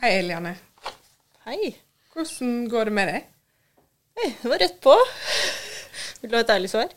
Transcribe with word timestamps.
Hei, 0.00 0.12
Eliane. 0.18 0.54
Hei. 1.44 1.74
Hvordan 2.14 2.68
går 2.72 2.88
det 2.88 2.94
med 2.96 3.10
deg? 3.10 3.26
Hei, 4.16 4.28
det 4.40 4.48
var 4.48 4.62
rett 4.62 4.78
på. 4.84 4.94
Vil 6.22 6.32
du 6.32 6.36
ha 6.38 6.42
et 6.44 6.52
ærlig 6.54 6.70
svar? 6.72 6.92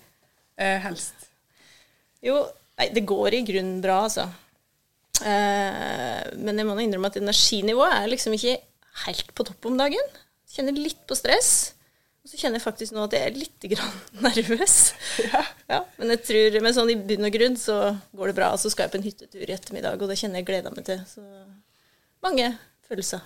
Eh, 0.55 0.77
helst. 0.85 1.27
Jo, 2.23 2.39
nei, 2.79 2.87
det 2.95 3.03
går 3.09 3.35
i 3.35 3.43
grunnen 3.49 3.81
bra, 3.83 3.97
altså. 4.07 4.27
Eh, 5.19 6.23
men 6.39 6.61
jeg 6.61 6.69
må 6.69 6.77
innrømme 6.79 7.11
at 7.11 7.19
energinivået 7.19 7.97
er 7.97 8.11
liksom 8.13 8.37
ikke 8.37 8.55
helt 9.03 9.33
på 9.35 9.47
topp 9.51 9.67
om 9.67 9.79
dagen. 9.79 10.15
Kjenner 10.47 10.79
litt 10.79 11.03
på 11.09 11.17
stress. 11.19 11.73
Og 12.23 12.31
så 12.31 12.39
kjenner 12.39 12.61
jeg 12.61 12.67
faktisk 12.69 12.95
nå 12.95 13.03
at 13.03 13.17
jeg 13.17 13.27
er 13.27 13.41
litt 13.43 13.71
grann 13.75 13.99
nervøs. 14.29 14.86
Ja. 15.27 15.43
Ja, 15.67 15.81
men 15.99 16.13
jeg 16.13 16.21
tror, 16.23 16.57
men 16.63 16.75
sånn 16.75 16.91
i 16.93 16.97
bunn 17.09 17.27
og 17.27 17.33
grunn 17.33 17.57
så 17.59 17.77
går 18.15 18.31
det 18.31 18.35
bra. 18.37 18.53
Og 18.55 18.61
så 18.61 18.69
skal 18.71 18.87
jeg 18.87 18.93
på 18.93 18.99
en 19.01 19.07
hyttetur 19.07 19.43
i 19.43 19.55
ettermiddag, 19.55 19.99
og 19.99 20.11
det 20.11 20.15
kjenner 20.19 20.39
jeg 20.39 20.47
gleder 20.47 20.75
meg 20.75 20.85
til. 20.87 21.01
Så 21.09 21.23
mange 22.23 22.51
følelser. 22.87 23.23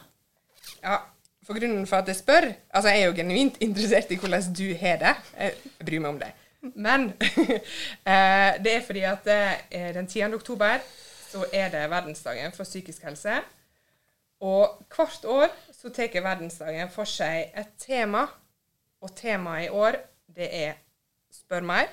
ja. 0.81 1.01
For 1.41 1.57
grunnen 1.57 1.87
for 1.89 1.97
at 1.97 2.07
jeg 2.07 2.19
spør 2.19 2.45
Altså, 2.69 2.91
jeg 2.91 3.01
er 3.01 3.07
jo 3.09 3.15
genuint 3.17 3.55
interessert 3.65 4.11
i 4.13 4.17
hvordan 4.21 4.53
du 4.53 4.67
har 4.77 4.99
det. 5.01 5.13
Jeg 5.33 5.85
bryr 5.87 6.03
meg 6.03 6.09
om 6.11 6.19
det. 6.21 6.29
Men 6.61 7.07
eh, 8.11 8.59
det 8.61 8.75
er 8.75 8.85
fordi 8.85 9.01
at 9.09 9.25
eh, 9.33 9.89
den 9.95 10.07
10. 10.07 10.35
oktober 10.37 10.83
så 11.31 11.45
er 11.53 11.71
det 11.73 11.89
verdensdagen 11.89 12.53
for 12.53 12.63
psykisk 12.63 13.03
helse. 13.09 13.39
Og 14.41 14.85
hvert 14.95 15.25
år 15.25 15.49
så 15.73 15.89
tar 15.89 16.13
verdensdagen 16.21 16.89
for 16.93 17.09
seg 17.09 17.51
et 17.57 17.73
tema. 17.81 18.27
Og 19.01 19.15
temaet 19.17 19.65
i 19.65 19.73
år, 19.73 19.97
det 20.29 20.47
er 20.53 20.77
spør 21.33 21.65
mer, 21.65 21.89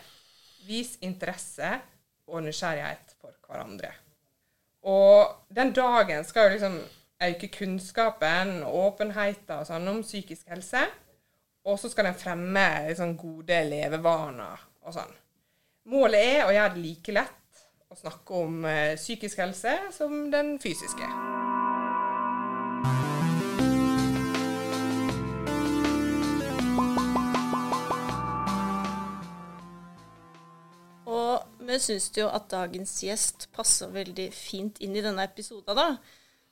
vis 0.66 0.96
interesse 1.04 1.70
og 2.28 2.44
nysgjerrighet 2.44 3.16
for 3.20 3.34
hverandre. 3.48 3.92
Og 4.88 5.48
den 5.54 5.72
dagen 5.76 6.24
skal 6.24 6.48
jo 6.48 6.54
liksom 6.56 6.78
øke 7.28 7.48
kunnskapen 7.48 8.62
og 8.62 8.76
åpenheten 8.86 9.58
og 9.58 9.66
sånn 9.68 9.88
om 9.90 10.02
psykisk 10.04 10.48
helse. 10.52 10.84
Og 11.68 11.78
så 11.80 11.90
skal 11.92 12.08
den 12.08 12.18
fremme 12.18 12.68
liksom, 12.88 13.16
gode 13.18 13.58
levevaner 13.68 14.62
og 14.86 14.94
sånn. 14.94 15.16
Målet 15.88 16.24
er 16.38 16.46
å 16.46 16.54
gjøre 16.54 16.76
det 16.76 16.84
like 16.84 17.16
lett 17.16 17.64
å 17.88 17.96
snakke 17.96 18.44
om 18.44 18.64
eh, 18.68 18.96
psykisk 19.00 19.40
helse 19.44 19.78
som 19.96 20.28
den 20.32 20.56
fysiske. 20.62 21.47
Vi 31.78 31.82
syns 31.84 32.08
jo 32.16 32.24
at 32.34 32.48
dagens 32.50 32.90
gjest 33.06 33.44
passer 33.54 33.92
veldig 33.94 34.24
fint 34.34 34.80
inn 34.82 34.96
i 34.98 35.02
denne 35.04 35.22
episoden, 35.28 35.78
da. 35.78 36.00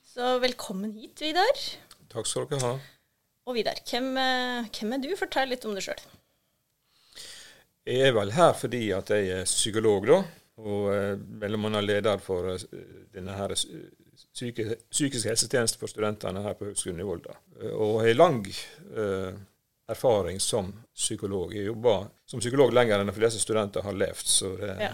Så 0.06 0.36
velkommen 0.38 0.92
hit, 0.94 1.18
Vidar. 1.18 1.62
Takk 2.12 2.28
skal 2.30 2.46
dere 2.46 2.60
ha. 2.62 2.68
Og 3.50 3.56
Vidar, 3.56 3.80
hvem, 3.90 4.06
eh, 4.22 4.68
hvem 4.70 4.94
er 4.94 5.02
du? 5.02 5.08
Fortell 5.18 5.50
litt 5.50 5.66
om 5.66 5.74
deg 5.74 5.82
sjøl. 5.82 6.04
Jeg 7.90 8.06
er 8.06 8.14
vel 8.14 8.30
her 8.36 8.54
fordi 8.54 8.84
at 8.94 9.10
jeg 9.10 9.32
er 9.40 9.50
psykolog, 9.50 10.06
da. 10.06 10.20
Og 10.62 10.94
eh, 10.94 11.18
mellom 11.42 11.66
annet 11.72 11.88
leder 11.88 12.22
for 12.22 12.52
eh, 12.54 12.86
denne 13.18 13.34
her 13.34 13.56
eh, 13.56 13.90
psyke, 14.30 14.78
psykisk 14.94 15.26
helsetjeneste 15.32 15.82
for 15.82 15.90
studentene 15.90 16.46
her 16.46 16.54
på 16.54 16.70
Høgskolen 16.70 17.02
i 17.02 17.10
Volda. 17.10 17.34
Og 17.72 17.98
har 18.04 18.14
lang 18.14 18.44
eh, 18.46 19.34
erfaring 19.88 20.40
som 20.40 20.72
psykolog. 20.94 21.54
Jeg 21.54 21.68
jobba 21.68 21.98
som 22.26 22.42
psykolog 22.42 22.72
lenger 22.74 23.00
enn 23.00 23.10
de 23.10 23.14
fleste 23.16 23.40
studenter 23.42 23.86
har 23.86 23.96
levd. 23.96 24.26
Så 24.26 24.56
det, 24.60 24.74
Ja. 24.80 24.92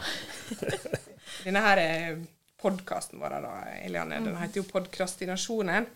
Denne 1.47 1.63
her 1.65 1.81
er 1.81 2.21
podkasten 2.63 3.19
vår, 3.19 3.39
da, 3.43 3.53
Eliane. 3.83 4.21
Den 4.23 4.37
heter 4.39 4.61
jo 4.61 4.69
Podkrastinasjonen. 4.69 5.89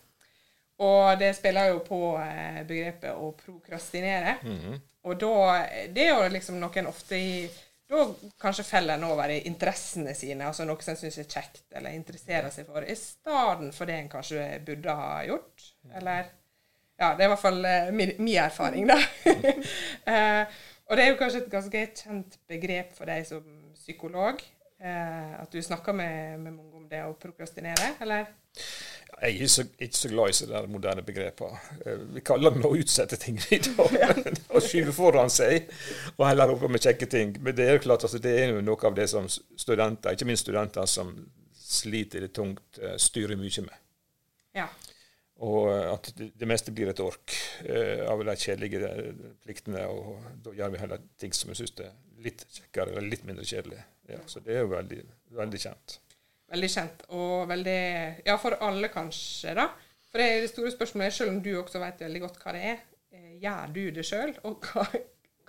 Og 0.82 1.18
det 1.20 1.30
spiller 1.38 1.70
jo 1.70 1.78
på 1.86 2.00
eh, 2.20 2.62
begrepet 2.68 3.14
å 3.16 3.30
prokrastinere. 3.38 4.34
Og 5.06 5.14
da 5.20 5.36
Det 5.94 6.02
er 6.08 6.10
jo 6.16 6.32
liksom 6.34 6.58
noen 6.60 6.88
ofte 6.90 7.16
i 7.16 7.46
Da 7.86 8.02
kanskje 8.42 8.64
feller 8.66 8.98
en 8.98 9.04
over 9.06 9.30
i 9.30 9.44
interessene 9.46 10.10
sine, 10.18 10.48
altså 10.48 10.64
noe 10.66 10.82
som 10.82 10.96
en 10.96 10.98
syns 10.98 11.20
er 11.22 11.28
kjekt 11.30 11.68
eller 11.78 11.94
interesserer 11.94 12.50
seg 12.50 12.66
for, 12.66 12.82
i 12.82 12.96
stedet 12.98 13.68
for 13.76 13.86
det 13.86 13.94
en 14.00 14.08
kanskje 14.10 14.46
burde 14.66 14.96
ha 14.98 15.20
gjort. 15.28 15.68
Eller 15.94 16.32
Ja, 16.96 17.12
det 17.12 17.24
er 17.24 17.28
i 17.28 17.32
hvert 17.34 17.42
fall 17.42 17.64
eh, 17.68 17.92
min, 17.92 18.14
min 18.18 18.38
erfaring, 18.40 18.88
da. 18.88 18.96
eh, 20.12 20.58
og 20.86 20.96
det 20.96 21.04
er 21.04 21.10
jo 21.10 21.18
kanskje 21.20 21.42
et 21.44 21.52
ganske 21.52 21.86
kjent 22.00 22.38
begrep 22.48 22.94
for 22.96 23.10
deg 23.10 23.26
som 23.28 23.44
psykolog. 23.76 24.40
Eh, 24.80 25.32
at 25.40 25.52
du 25.52 25.62
snakker 25.62 25.92
med, 25.96 26.38
med 26.40 26.52
mange 26.52 26.76
om 26.76 26.84
det 26.88 27.02
å 27.04 27.14
prokrastinere, 27.20 27.94
eller? 28.04 28.28
Jeg 29.06 29.22
er 29.22 29.32
ikke 29.32 29.48
så, 29.48 29.64
ikke 29.78 29.96
så 29.96 30.08
glad 30.12 30.28
i 30.28 30.36
sånne 30.36 30.58
der 30.58 30.66
moderne 30.70 31.04
begreper. 31.06 31.54
Eh, 31.84 32.02
Vi 32.16 32.22
kaller 32.26 32.52
det 32.56 32.64
å 32.68 32.74
utsette 32.76 33.16
ting 33.20 33.38
i 33.54 33.60
dag. 33.64 34.28
Å 34.52 34.60
skyve 34.64 34.92
foran 34.96 35.32
seg 35.32 35.70
og 36.16 36.26
heller 36.28 36.52
oppe 36.52 36.68
med 36.72 36.84
kjekke 36.84 37.08
ting. 37.12 37.32
Men 37.40 37.56
det 37.56 37.68
er 37.68 37.78
jo 37.78 37.84
klart 37.86 38.04
altså, 38.04 38.20
det 38.22 38.34
er 38.42 38.52
jo 38.52 38.64
noe 38.64 38.88
av 38.88 38.96
det 38.98 39.08
som 39.12 39.28
studenter, 39.28 40.12
ikke 40.16 40.28
minst 40.28 40.44
studenter 40.44 40.88
som 40.90 41.12
sliter 41.66 42.26
litt 42.26 42.36
tungt, 42.36 42.80
eh, 42.82 42.98
styrer 43.00 43.40
mye 43.40 43.64
med. 43.64 43.80
Ja. 44.56 44.68
Og 45.44 45.68
eh, 45.68 45.90
at 45.92 46.08
det, 46.16 46.48
meste 46.48 46.72
blir 46.72 46.90
et 46.90 47.02
ork 47.04 47.34
eh, 47.66 48.02
av 48.08 48.22
de 48.24 48.34
kjedelige 48.40 48.88
eh, 48.88 49.22
pliktene. 49.44 49.84
Og 49.92 50.24
da 50.44 50.54
gjør 50.56 50.72
vi 50.72 50.80
heller 50.80 51.04
ting 51.20 51.34
som 51.36 51.52
vi 51.52 51.58
syns 51.58 51.74
er 51.84 51.92
litt 52.24 52.46
kjekkere 52.48 52.94
eller 52.94 53.10
litt 53.12 53.26
mindre 53.28 53.44
kjedelig. 53.44 53.82
Ja, 54.08 54.22
så 54.30 54.40
det 54.40 54.54
er 54.54 54.64
jo 54.64 54.72
veldig, 54.72 55.02
veldig 55.36 55.60
kjent. 55.60 55.98
Veldig 56.46 56.68
kjent, 56.70 57.00
og 57.18 57.48
veldig 57.50 57.80
Ja, 58.28 58.36
for 58.38 58.54
alle 58.62 58.88
kanskje, 58.94 59.56
da. 59.58 59.66
For 60.06 60.22
det, 60.22 60.44
det 60.44 60.52
store 60.52 60.70
spørsmålet 60.72 61.08
er, 61.08 61.16
selv 61.16 61.34
om 61.34 61.40
du 61.42 61.50
også 61.58 61.82
vet 61.82 62.04
veldig 62.06 62.22
godt 62.22 62.38
hva 62.40 62.54
det 62.54 62.62
er, 62.70 62.84
gjør 63.42 63.74
du 63.74 63.82
det 63.98 64.06
sjøl? 64.06 64.32
Og 64.46 64.70
hva, 64.70 64.86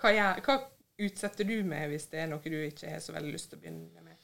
hva, 0.02 0.12
gjør, 0.16 0.42
hva 0.44 0.58
utsetter 1.06 1.48
du 1.48 1.56
med 1.64 1.92
hvis 1.92 2.08
det 2.12 2.24
er 2.24 2.30
noe 2.32 2.42
du 2.42 2.58
ikke 2.58 2.90
har 2.90 3.02
så 3.04 3.14
veldig 3.14 3.32
lyst 3.32 3.52
til 3.52 3.60
å 3.60 3.62
begynne 3.62 4.04
med? 4.04 4.16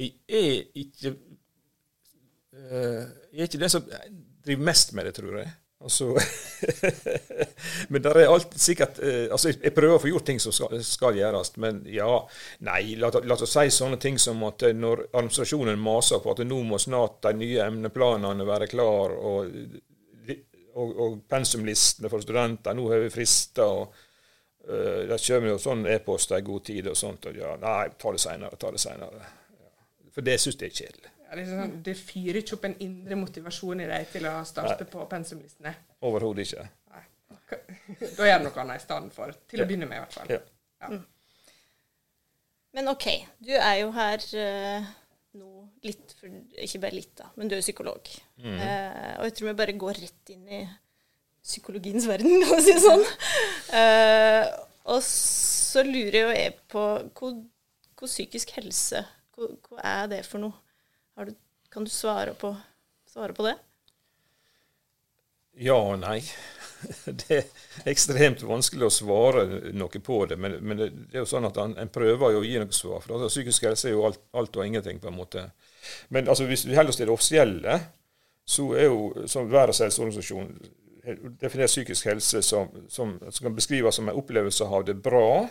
Jeg 0.00 0.16
er 0.26 0.64
ikke 0.74 1.12
eh, 1.12 1.18
Jeg 2.54 3.40
er 3.40 3.48
ikke 3.48 3.60
den 3.60 3.72
som 3.72 3.84
driver 4.44 4.66
mest 4.66 4.92
med 4.96 5.08
det, 5.08 5.14
tror 5.18 5.38
jeg. 5.40 5.52
Altså, 5.84 6.14
men 7.92 8.02
der 8.02 8.16
er 8.16 8.30
alt 8.32 8.54
sikkert 8.56 8.98
eh, 9.04 9.26
altså 9.28 9.50
jeg, 9.50 9.72
prøver 9.76 9.98
å 9.98 10.00
få 10.00 10.08
gjort 10.08 10.24
ting 10.30 10.38
som 10.40 10.54
skal, 10.54 10.78
skal 10.86 11.18
gjøres, 11.18 11.50
men 11.60 11.82
ja 11.92 12.08
Nei, 12.64 12.94
la 12.96 13.10
oss 13.12 13.44
si 13.50 13.66
sånne 13.74 13.98
ting 14.00 14.16
som 14.22 14.40
at 14.48 14.64
eh, 14.64 14.72
når 14.72 15.02
administrasjonen 15.10 15.82
maser 15.84 16.22
på 16.24 16.32
at 16.32 16.40
nå 16.46 16.62
må 16.64 16.80
snart 16.80 17.18
de 17.26 17.34
nye 17.42 17.66
emneplanene 17.66 18.48
være 18.48 18.70
klar, 18.72 19.12
og, 19.12 19.52
og, 20.72 20.96
og 21.04 21.20
pensumlistene 21.28 22.08
for 22.12 22.24
studenter, 22.24 22.78
nå 22.78 22.88
har 22.88 23.04
vi 23.04 23.12
frister, 23.12 23.84
og 23.84 23.92
uh, 24.70 25.02
det 25.10 25.20
kommer 25.20 25.52
jo 25.52 25.60
sånn 25.60 25.84
e-poster 25.92 26.40
i 26.40 26.46
god 26.48 26.64
tid 26.70 26.88
og 26.94 26.96
sånt, 26.96 27.28
og 27.28 27.36
ja, 27.44 27.58
nei, 27.60 27.90
ta 28.00 28.14
det 28.14 28.24
seinere, 28.24 28.56
ta 28.56 28.72
det 28.72 28.80
seinere. 28.80 29.20
Ja. 29.20 29.74
For 30.16 30.24
det 30.24 30.40
syns 30.40 30.56
jeg 30.56 30.72
er 30.72 30.80
kjedelig. 30.80 31.13
Ja, 31.34 31.40
det, 31.40 31.50
er 31.50 31.64
sånn, 31.64 31.78
det 31.82 31.96
fyrer 31.98 32.36
ikke 32.38 32.54
opp 32.54 32.66
en 32.68 32.76
indre 32.84 33.16
motivasjon 33.18 33.80
i 33.82 33.86
deg 33.90 34.06
til 34.12 34.28
å 34.30 34.36
starte 34.46 34.86
på 34.86 35.02
pensumlistene. 35.10 35.72
Overhodet 36.06 36.46
ikke. 36.46 36.66
Nei. 36.94 37.02
Da 38.18 38.28
gjør 38.28 38.44
du 38.44 38.46
noe 38.46 38.60
annet 38.62 38.78
i 38.78 38.84
stedet 38.84 39.16
for. 39.16 39.34
Til 39.50 39.62
å 39.64 39.66
begynne 39.66 39.88
med, 39.90 39.98
i 39.98 40.04
hvert 40.04 40.14
fall. 40.14 40.30
Ja. 40.30 40.38
Ja. 40.84 41.00
Men 42.74 42.90
OK, 42.90 43.08
du 43.42 43.50
er 43.56 43.74
jo 43.80 43.90
her 43.94 44.22
uh, 44.38 44.86
nå 45.38 45.50
litt 45.86 46.14
for 46.18 46.30
Ikke 46.62 46.80
bare 46.82 46.96
litt, 46.96 47.12
da, 47.18 47.28
men 47.34 47.50
du 47.50 47.56
er 47.56 47.62
jo 47.62 47.66
psykolog. 47.66 48.10
Uh, 48.38 49.18
og 49.18 49.28
jeg 49.28 49.36
tror 49.38 49.50
vi 49.50 49.58
bare 49.58 49.76
går 49.84 50.00
rett 50.04 50.34
inn 50.34 50.46
i 50.60 50.62
psykologiens 51.44 52.06
verden, 52.08 52.38
kan 52.44 52.54
man 52.54 52.64
si 52.64 52.78
det 52.78 52.84
sånn. 52.86 53.04
Uh, 53.74 54.46
og 54.94 55.02
så 55.06 55.82
lurer 55.86 56.20
jo 56.20 56.32
jeg 56.34 56.56
på 56.70 56.86
hvor, 57.18 57.38
hvor 57.98 58.10
psykisk 58.10 58.54
helse 58.58 59.02
hva, 59.34 59.50
hva 59.66 59.86
er 59.96 60.10
det 60.14 60.22
for 60.28 60.42
noe? 60.42 60.63
Du, 61.16 61.34
kan 61.70 61.84
du 61.84 61.90
svare 61.90 62.34
på, 62.34 62.56
svare 63.06 63.32
på 63.32 63.46
det? 63.46 63.54
Ja 65.62 65.76
og 65.78 65.98
nei. 66.02 66.18
Det 67.06 67.36
er 67.38 67.86
ekstremt 67.88 68.42
vanskelig 68.44 68.88
å 68.88 68.92
svare 68.92 69.44
noe 69.72 70.00
på 70.04 70.18
det. 70.28 70.36
Men, 70.36 70.58
men 70.60 70.80
det, 70.80 70.88
det 71.12 71.20
er 71.20 71.22
jo 71.22 71.30
sånn 71.30 71.46
at 71.48 71.60
en, 71.62 71.76
en 71.80 71.92
prøver 71.92 72.34
jo 72.34 72.42
å 72.42 72.44
gi 72.44 72.58
noe 72.60 72.76
svar. 72.76 73.04
For 73.04 73.16
altså, 73.16 73.30
Psykisk 73.32 73.68
helse 73.68 73.88
er 73.88 73.94
jo 73.94 74.04
alt, 74.08 74.20
alt 74.36 74.58
og 74.58 74.66
ingenting, 74.66 74.98
på 75.00 75.08
en 75.08 75.16
måte. 75.16 75.46
Men 76.12 76.28
altså, 76.28 76.48
hvis 76.50 76.66
vi 76.66 76.76
holder 76.76 76.92
oss 76.92 77.00
til 77.00 77.08
det 77.08 77.14
offisielle, 77.14 77.78
så 78.44 78.66
er 78.76 78.90
jo 78.90 79.28
som 79.30 79.48
Verdens 79.48 79.80
helseorganisasjon 79.80 80.50
definerer 81.40 81.70
psykisk 81.70 82.10
helse 82.10 82.42
som, 82.44 82.68
som, 82.88 83.16
som 83.28 83.46
kan 83.46 83.56
beskrives 83.56 83.96
som 83.96 84.08
en 84.08 84.18
opplevelse 84.18 84.66
av 84.66 84.84
det 84.88 84.96
bra, 85.04 85.46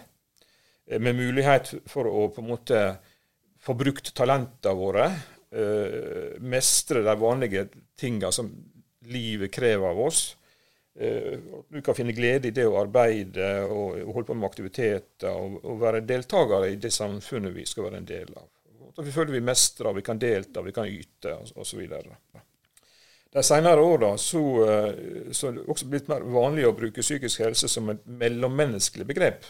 eh, 0.90 1.00
med 1.00 1.18
mulighet 1.18 1.76
for 1.90 2.10
å 2.10 2.28
på 2.34 2.42
en 2.42 2.50
måte 2.50 2.84
få 3.64 3.76
brukt 3.80 4.12
talentene 4.18 4.76
våre, 4.78 5.08
eh, 5.54 6.40
mestre 6.42 7.04
de 7.06 7.18
vanlige 7.20 7.68
tingene 8.00 8.32
som 8.34 8.50
livet 9.10 9.52
krever 9.54 9.90
av 9.90 10.00
oss. 10.00 10.24
Uh, 10.94 11.64
du 11.74 11.80
kan 11.82 11.96
finne 11.98 12.14
glede 12.14 12.52
i 12.52 12.54
det 12.54 12.68
å 12.70 12.76
arbeide 12.78 13.48
og, 13.66 13.96
og 14.04 14.12
holde 14.14 14.28
på 14.28 14.36
med 14.38 14.46
aktiviteter 14.46 15.34
og, 15.34 15.56
og 15.66 15.80
være 15.82 16.04
deltakere 16.06 16.68
i 16.70 16.78
det 16.78 16.92
samfunnet 16.94 17.56
vi 17.56 17.66
skal 17.66 17.88
være 17.88 17.98
en 18.04 18.10
del 18.12 18.30
av. 18.38 18.46
Så 18.94 19.02
vi 19.02 19.14
føler 19.16 19.34
vi 19.34 19.42
mestrer, 19.42 19.94
vi 19.94 20.06
kan 20.06 20.22
delta, 20.22 20.62
vi 20.62 20.74
kan 20.76 20.86
yte 20.86 21.34
osv. 21.58 21.82
De 23.34 23.42
senere 23.42 23.82
åra 23.82 24.12
eh, 24.14 24.92
er 24.94 25.56
det 25.58 25.66
også 25.66 25.90
blitt 25.90 26.10
mer 26.12 26.26
vanlig 26.36 26.68
å 26.70 26.76
bruke 26.78 27.02
psykisk 27.02 27.42
helse 27.42 27.70
som 27.72 27.90
et 27.90 28.04
mellommenneskelig 28.06 29.08
begrep. 29.10 29.48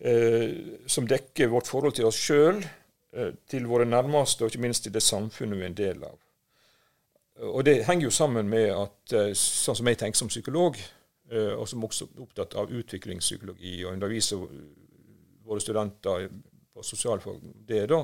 Eh, 0.00 0.78
som 0.88 1.08
dekker 1.08 1.52
vårt 1.52 1.68
forhold 1.68 1.98
til 1.98 2.08
oss 2.08 2.16
sjøl, 2.16 2.62
til 3.50 3.64
våre 3.66 3.84
nærmeste 3.88 4.44
og 4.44 4.52
ikke 4.52 4.62
minst 4.62 4.84
til 4.86 4.94
det 4.94 5.02
samfunnet 5.02 5.58
vi 5.58 5.64
er 5.64 5.72
en 5.72 5.78
del 5.78 6.04
av. 6.06 6.18
Og 7.40 7.64
Det 7.64 7.84
henger 7.84 8.04
jo 8.04 8.10
sammen 8.10 8.48
med 8.48 8.68
at 8.74 9.14
eh, 9.16 9.32
sånn 9.34 9.78
som 9.78 9.88
jeg 9.88 9.98
tenker 10.00 10.18
som 10.18 10.28
psykolog, 10.28 10.76
eh, 11.32 11.54
og 11.56 11.68
som 11.68 11.84
også 11.84 12.08
er 12.10 12.24
opptatt 12.26 12.56
av 12.60 12.72
utviklingspsykologi 12.72 13.78
og 13.84 13.94
underviser 13.94 14.42
våre 15.46 15.62
studenter 15.62 16.28
på 16.74 16.84
sosialfag, 16.84 17.40
det 17.66 17.84
er 17.84 17.88
da 17.94 18.02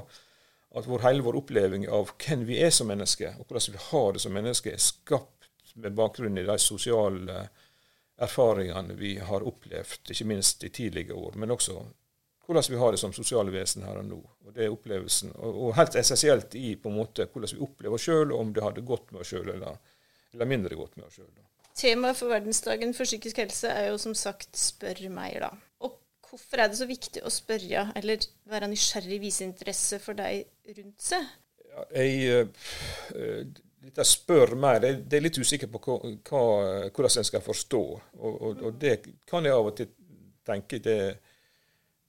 at 0.76 0.88
vår, 0.88 1.04
hele 1.04 1.24
vår 1.24 1.38
oppleving 1.42 1.86
av 1.92 2.10
hvem 2.16 2.46
vi 2.48 2.58
er 2.64 2.72
som 2.74 2.88
mennesker, 2.90 3.36
og 3.38 3.46
hvordan 3.46 3.76
vi 3.76 3.84
har 3.90 4.08
det 4.12 4.24
som 4.24 4.34
mennesker, 4.36 4.72
er 4.72 4.82
skapt 4.82 5.76
med 5.76 5.94
bakgrunn 5.96 6.40
i 6.40 6.46
de 6.48 6.56
sosiale 6.60 7.44
erfaringene 8.16 8.96
vi 8.96 9.16
har 9.20 9.44
opplevd, 9.44 10.10
ikke 10.12 10.28
minst 10.28 10.64
i 10.64 10.72
tidligere 10.72 11.16
år, 11.16 11.36
men 11.36 11.52
også 11.52 11.76
hvordan 12.46 12.70
vi 12.70 12.78
har 12.80 12.94
det 12.94 13.00
som 13.00 13.12
sosiale 13.14 13.52
vesen 13.54 13.84
her 13.86 13.98
og 14.00 14.06
nå. 14.06 14.20
Og 14.46 14.54
det 14.54 14.66
er 14.66 14.74
opplevelsen, 14.74 15.34
og, 15.34 15.58
og 15.66 15.74
helt 15.78 15.98
essensielt 15.98 16.54
i 16.58 16.76
på 16.80 16.90
en 16.92 16.98
måte 17.00 17.26
hvordan 17.32 17.56
vi 17.56 17.64
opplever 17.66 17.98
oss 17.98 18.06
sjøl, 18.06 18.32
om 18.36 18.52
det 18.54 18.64
hadde 18.64 18.86
gått 18.86 19.10
med 19.12 19.24
oss 19.24 19.32
sjøl 19.34 19.50
eller, 19.56 19.80
eller, 20.34 20.50
mindre 20.52 20.78
godt 20.78 20.96
med 20.98 21.08
oss 21.08 21.18
sjøl. 21.18 21.30
Temaet 21.76 22.16
for 22.16 22.32
verdensdagen 22.32 22.94
for 22.96 23.08
psykisk 23.08 23.42
helse 23.42 23.68
er 23.68 23.90
jo 23.90 23.98
som 24.00 24.14
sagt 24.16 24.56
'spør 24.56 25.02
meg', 25.12 25.40
da. 25.42 25.50
Og 25.84 25.98
hvorfor 26.28 26.62
er 26.62 26.70
det 26.70 26.78
så 26.78 26.86
viktig 26.88 27.24
å 27.26 27.32
spørre, 27.32 27.90
eller 27.96 28.24
være 28.48 28.70
nysgjerrig, 28.72 29.20
vise 29.20 29.44
interesse 29.44 29.98
for 30.00 30.16
deg 30.16 30.46
rundt 30.78 31.02
seg? 31.02 31.26
Ja, 31.66 31.84
jeg, 32.00 32.48
uh, 33.12 33.44
dette 33.86 34.06
spør 34.08 34.56
meg, 34.58 34.80
det, 34.82 34.92
det 35.10 35.18
er 35.18 35.26
litt 35.26 35.38
usikker 35.38 35.68
på 35.70 35.82
hva, 35.84 35.98
hva, 36.26 36.42
hvordan 36.88 37.20
en 37.20 37.28
skal 37.28 37.44
forstå. 37.44 37.82
Og, 38.16 38.32
og, 38.32 38.62
og, 38.62 38.74
det 38.80 38.96
kan 39.28 39.44
jeg 39.44 39.54
av 39.54 39.70
og 39.70 39.76
til 39.76 39.92
tenke 40.46 40.80
det, 40.82 40.96
eh, 41.10 41.34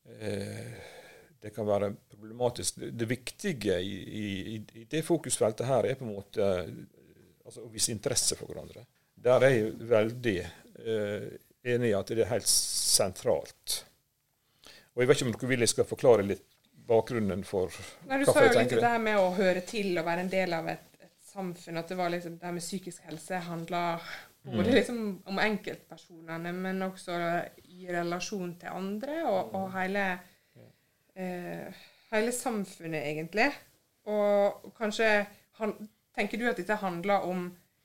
det 0.07 1.51
kan 1.55 1.67
være 1.67 1.91
problematisk. 2.09 2.79
Det, 2.81 2.91
det 2.97 3.05
viktige 3.09 3.79
i, 3.79 3.95
i, 4.21 4.55
i, 4.55 4.85
det 4.89 5.03
fokusfeltet 5.05 5.67
her 5.67 5.87
er 5.87 5.99
på 5.99 6.07
en 6.07 6.15
måte 6.15 6.47
altså, 7.45 7.65
å 7.65 7.71
vise 7.71 7.93
interesse 7.93 8.37
for 8.39 8.49
hverandre. 8.51 8.85
Der 9.27 9.43
er 9.45 9.53
jeg 9.55 9.73
veldig 9.89 10.37
eh, 10.41 11.27
enig 11.73 11.91
i 11.91 11.95
at 11.97 12.13
det 12.13 12.25
er 12.25 12.31
helt 12.31 12.49
sentralt. 12.51 13.81
Og 14.93 15.03
Jeg 15.03 15.09
vet 15.09 15.19
ikke 15.19 15.29
om 15.29 15.33
dere 15.35 15.51
vil 15.51 15.65
jeg 15.65 15.73
skal 15.73 15.89
forklare 15.89 16.25
litt 16.25 16.45
bakgrunnen 16.87 17.43
for 17.45 17.73
Nei, 18.07 18.21
Du 18.21 18.29
sa 18.29 18.45
jo 18.45 18.53
litt 18.55 18.71
det 18.71 18.83
her 18.83 19.01
med 19.03 19.19
å 19.19 19.31
høre 19.35 19.61
til 19.67 19.91
og 19.99 20.07
være 20.07 20.23
en 20.23 20.31
del 20.31 20.55
av 20.55 20.69
et 20.71 20.85
samfunn 21.27 21.77
at 21.77 21.91
det 21.91 21.97
var 21.99 22.13
liksom 22.13 22.37
det 22.41 22.53
med 22.55 22.63
psykisk 22.63 23.03
helse 23.09 23.41
handla 23.45 23.81
både 24.47 24.69
mm. 24.69 24.75
liksom 24.75 24.99
om 25.27 25.39
enkeltpersonene, 25.43 26.53
men 26.55 26.81
også 26.87 27.19
i 27.67 27.87
relasjon 27.91 28.55
til 28.61 28.73
andre, 28.73 29.19
og, 29.27 29.53
og 29.57 29.69
hele, 29.75 30.07
eh, 31.15 31.85
hele 32.13 32.33
samfunnet, 32.35 33.03
egentlig. 33.11 33.51
Og, 34.07 34.71
kanskje 34.77 35.11
han, 35.59 35.75
Tenker 36.17 36.39
du 36.41 36.47
at 36.49 36.57
dette 36.57 36.73
handler 36.81 37.27
om 37.29 37.43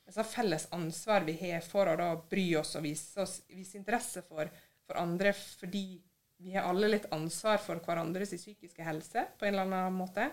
et 0.09 0.19
felles 0.25 0.65
ansvar 0.73 1.27
vi 1.27 1.35
har 1.37 1.61
for 1.67 1.91
å 1.91 1.97
da 2.01 2.07
bry 2.17 2.47
oss 2.57 2.79
og 2.79 2.87
vise, 2.87 3.21
oss, 3.21 3.43
vise 3.53 3.77
interesse 3.77 4.23
for, 4.25 4.49
for, 4.87 4.97
andre, 4.97 5.35
fordi 5.37 6.01
vi 6.41 6.55
har 6.55 6.71
alle 6.71 6.89
litt 6.95 7.11
ansvar 7.13 7.61
for 7.61 7.83
hverandres 7.85 8.33
psykiske 8.33 8.87
helse 8.87 9.27
på 9.37 9.45
en 9.45 9.53
eller 9.53 9.69
annen 9.69 9.99
måte? 10.01 10.31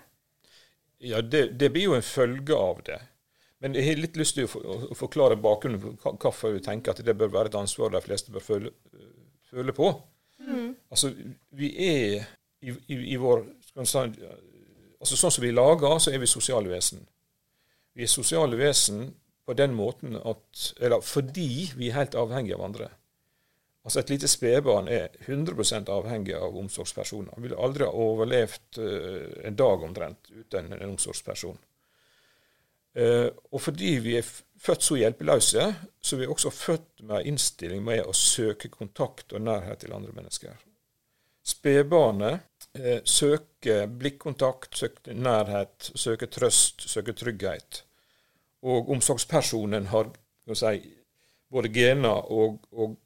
Ja, 1.04 1.20
det, 1.20 1.60
det, 1.60 1.70
blir 1.76 1.90
jo 1.90 1.98
en 1.98 2.08
følge 2.08 2.56
av 2.56 2.80
det. 2.88 3.02
Men 3.60 3.76
jeg 3.76 3.88
har 3.90 4.00
litt 4.00 4.18
lyst 4.20 4.38
til 4.38 4.48
å, 4.48 4.96
forklare 4.96 5.40
bakgrunnen 5.40 5.98
for 6.00 6.16
hvorfor 6.22 6.56
vi 6.56 6.64
tenker 6.64 6.94
at 6.94 7.04
det 7.04 7.16
bør 7.20 7.34
være 7.34 7.52
et 7.52 7.60
ansvar 7.60 7.92
de 7.92 8.02
fleste 8.04 8.32
bør 8.32 8.46
føle, 8.46 8.72
føle 9.52 9.76
på. 9.76 9.90
Mm. 10.48 10.70
Altså, 10.90 11.12
vi 11.60 11.74
er 11.84 12.30
i, 12.64 12.72
i, 12.72 13.00
i 13.16 13.18
vår 13.20 13.44
si, 13.84 14.00
altså 14.00 15.18
Sånn 15.20 15.34
som 15.36 15.44
vi 15.44 15.52
er 15.52 15.58
laga, 15.58 15.92
så 16.00 16.14
er 16.14 16.24
vi 16.24 16.30
sosiale 16.30 16.72
vesen. 16.72 17.04
Vi 17.96 18.06
er 18.06 18.12
sosiale 18.12 18.60
vesen 18.60 19.10
på 19.48 19.56
den 19.58 19.76
måten 19.76 20.16
at 20.16 20.72
Eller 20.80 21.04
fordi 21.04 21.72
vi 21.76 21.90
er 21.90 22.00
helt 22.00 22.16
avhengige 22.16 22.56
av 22.56 22.66
andre. 22.70 22.90
Altså 23.84 24.00
Et 24.00 24.12
lite 24.14 24.28
spedbarn 24.28 24.88
er 24.92 25.16
100% 25.26 25.90
avhengig 25.90 26.36
av 26.36 26.58
omsorgspersoner. 26.60 27.40
Ville 27.42 27.58
aldri 27.58 27.88
ha 27.88 27.92
overlevd 27.92 28.80
uh, 28.80 29.48
en 29.48 29.56
dag 29.56 29.84
omtrent 29.84 30.30
uten 30.30 30.74
en 30.76 30.92
omsorgsperson. 30.92 31.58
Uh, 33.00 33.30
og 33.54 33.62
fordi 33.64 33.94
vi 34.04 34.18
er 34.20 34.28
født 34.60 34.84
så 34.84 34.98
hjelpeløse, 35.00 35.68
så 36.02 36.16
er 36.16 36.20
vi 36.20 36.28
også 36.28 36.52
født 36.52 37.06
med 37.08 37.28
innstilling 37.30 37.84
med 37.86 38.04
å 38.04 38.16
søke 38.16 38.72
kontakt 38.74 39.34
og 39.34 39.46
nærhet 39.46 39.86
til 39.86 39.96
andre 39.96 40.12
mennesker. 40.16 40.58
Spedbarnet 41.50 42.68
eh, 42.78 43.00
søker 43.08 43.88
blikkontakt, 43.88 44.76
søker 44.78 45.16
nærhet, 45.18 45.92
søker 45.96 46.30
trøst, 46.30 46.84
søker 46.92 47.16
trygghet. 47.18 47.84
Og 48.68 48.92
omsorgspersonen 48.92 49.88
har 49.94 50.12
si, 50.54 50.76
både 51.50 51.72
gener 51.74 52.28
og, 52.36 52.60
og 52.76 52.98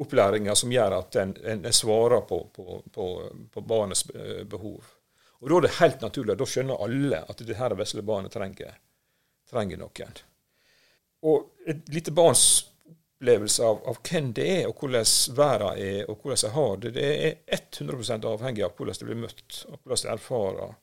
opplæringer 0.00 0.56
som 0.58 0.72
gjør 0.72 0.98
at 0.98 1.20
en, 1.20 1.36
en 1.44 1.68
svarer 1.72 2.24
på, 2.26 2.40
på, 2.56 2.80
på, 2.94 3.08
på, 3.52 3.60
barnets 3.68 4.06
eh, 4.14 4.42
behov. 4.48 4.80
Og 5.40 5.50
Da 5.50 5.56
er 5.58 5.66
det 5.66 5.76
helt 5.78 6.02
naturlig, 6.02 6.38
da 6.40 6.48
skjønner 6.48 6.80
alle 6.80 7.20
at 7.28 7.42
det 7.46 7.58
her 7.58 7.76
vesle 7.78 8.02
barnet 8.02 8.32
trenger, 8.32 8.72
trenger 9.54 9.80
noen. 9.80 10.22
Og 11.24 11.68
et 11.70 11.86
lite 11.94 12.12
barns 12.12 12.46
opplevelse 13.24 13.64
av, 13.64 13.80
av, 13.88 13.98
hvem 14.04 14.32
det 14.36 14.46
er, 14.60 14.64
og 14.68 14.80
hvordan 14.80 15.06
verden 15.36 15.78
er, 15.80 16.00
og 16.10 16.20
hvordan 16.20 16.42
jeg 16.42 16.54
har 16.54 16.80
det, 16.82 16.90
det 16.96 17.10
er 17.14 17.62
100 17.80 18.28
avhengig 18.28 18.64
av 18.66 18.74
hvordan 18.76 18.98
det 19.00 19.08
blir 19.08 19.22
møtt, 19.22 19.60
og 19.70 19.78
hvordan 19.78 20.02
det 20.02 20.12
erfarer 20.12 20.74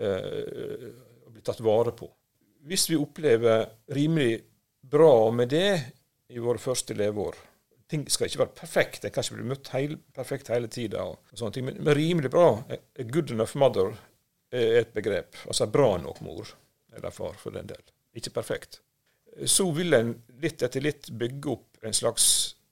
eh, 0.00 0.88
og 1.26 1.34
blir 1.34 1.44
tatt 1.46 1.62
vare 1.62 1.94
på. 1.94 2.08
Hvis 2.66 2.88
vi 2.90 2.98
opplever 2.98 3.68
rimelig 3.94 4.40
bra 4.82 5.30
med 5.30 5.52
det 5.54 5.70
i 6.34 6.42
våre 6.42 6.58
første 6.58 6.96
leveår, 6.98 7.38
ting 7.86 8.02
skal 8.10 8.26
ikke 8.26 8.42
være 8.42 8.58
perfekt. 8.58 9.04
En 9.06 9.14
kan 9.14 9.22
ikke 9.22 9.38
bli 9.38 9.50
møtt 9.52 9.70
heil, 9.76 9.94
perfekt 10.14 10.50
hele 10.50 10.66
tida. 10.72 11.04
Men, 11.06 11.68
men, 11.68 11.94
rimelig 11.94 12.32
bra. 12.34 12.48
A 12.66 13.06
good 13.06 13.30
enough 13.30 13.54
mother 13.54 13.94
er 14.50 14.80
et 14.80 14.90
begrep. 14.96 15.38
Altså 15.46 15.70
bra 15.70 15.92
nok 16.02 16.18
mor 16.26 16.50
eller 16.96 17.14
far, 17.14 17.38
for 17.38 17.54
den 17.54 17.68
del. 17.70 17.84
Ikke 18.16 18.32
perfekt. 18.34 18.80
Så 19.44 19.68
vil 19.76 19.94
en 19.96 20.14
litt 20.42 20.62
etter 20.64 20.84
litt 20.84 21.10
bygge 21.12 21.52
opp 21.52 21.84
en 21.84 21.96
slags 21.96 22.28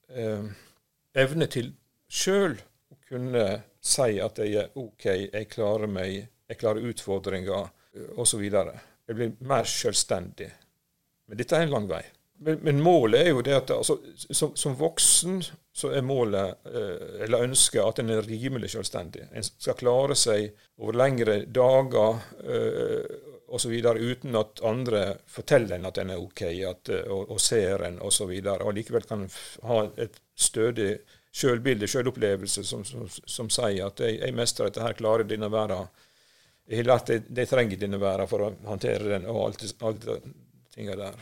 eh, 0.09 0.47
evne 1.21 1.49
til 1.53 1.75
sjøl 2.09 2.57
å 2.57 2.99
kunne 3.09 3.45
si 3.85 4.19
at 4.23 4.41
jeg 4.41 4.57
er 4.63 4.81
OK, 4.81 5.07
jeg 5.07 5.49
klarer 5.53 5.91
meg, 5.91 6.25
jeg 6.49 6.61
klarer 6.61 6.89
utfordringer 6.89 7.69
osv. 8.17 8.43
Jeg 8.45 9.17
blir 9.19 9.35
mer 9.45 9.69
selvstendig. 9.69 10.51
Men 11.29 11.41
dette 11.41 11.57
er 11.57 11.67
en 11.67 11.75
lang 11.77 11.89
vei. 11.91 12.03
Men, 12.45 12.59
men, 12.67 12.81
målet 12.83 13.21
er 13.21 13.31
jo 13.31 13.43
det 13.47 13.55
at 13.57 13.71
altså, 13.71 13.97
som, 14.27 14.57
som, 14.59 14.75
voksen 14.77 15.39
så 15.75 15.93
er 15.95 16.03
målet, 16.05 16.59
eh, 16.67 17.21
eller 17.25 17.47
ønsket, 17.47 17.81
at 17.85 18.01
en 18.03 18.11
er 18.11 18.27
rimelig 18.27 18.73
selvstendig. 18.75 19.29
En 19.33 19.47
skal 19.47 19.79
klare 19.79 20.17
seg 20.19 20.51
over 20.83 20.99
lengre 20.99 21.39
dager 21.47 22.19
eh, 22.43 23.31
osv. 23.49 23.73
uten 23.85 24.37
at 24.37 24.63
andre 24.65 25.03
forteller 25.27 25.77
en 25.77 25.87
at 25.87 25.99
en 25.99 26.15
er 26.15 26.23
OK, 26.23 26.43
at, 26.43 26.89
eh, 26.89 27.11
og, 27.11 27.35
og 27.35 27.41
ser 27.41 27.85
en 27.89 28.01
osv. 28.03 28.31
Og, 28.31 28.55
og 28.61 28.73
likevel 28.75 29.07
kan 29.09 29.27
en 29.27 29.37
ha 29.69 29.83
et 30.01 30.21
stødig 30.35 30.97
sjølbilde, 31.35 31.89
sjølopplevelse, 31.91 32.65
som, 32.65 32.85
som, 32.87 33.09
som, 33.11 33.51
sier 33.51 33.89
at 33.89 34.01
jeg, 34.01 34.21
jeg 34.21 34.37
mestrer 34.39 34.71
dette 34.71 34.85
her, 34.85 34.97
klarer 34.99 35.27
denne 35.29 35.51
verden. 35.51 35.89
Jeg 36.71 36.81
har 36.81 36.91
lært 36.93 37.11
det 37.11 37.43
jeg 37.43 37.51
trenger 37.51 37.81
denne 37.81 38.01
verden 38.01 38.31
for 38.31 38.47
å 38.47 38.53
håndtere 38.69 39.17
den, 39.17 39.27
og 39.29 39.49
alt, 39.49 39.65
alt 39.85 40.07
det 40.07 40.21
tinga 40.75 40.97
der. 41.01 41.19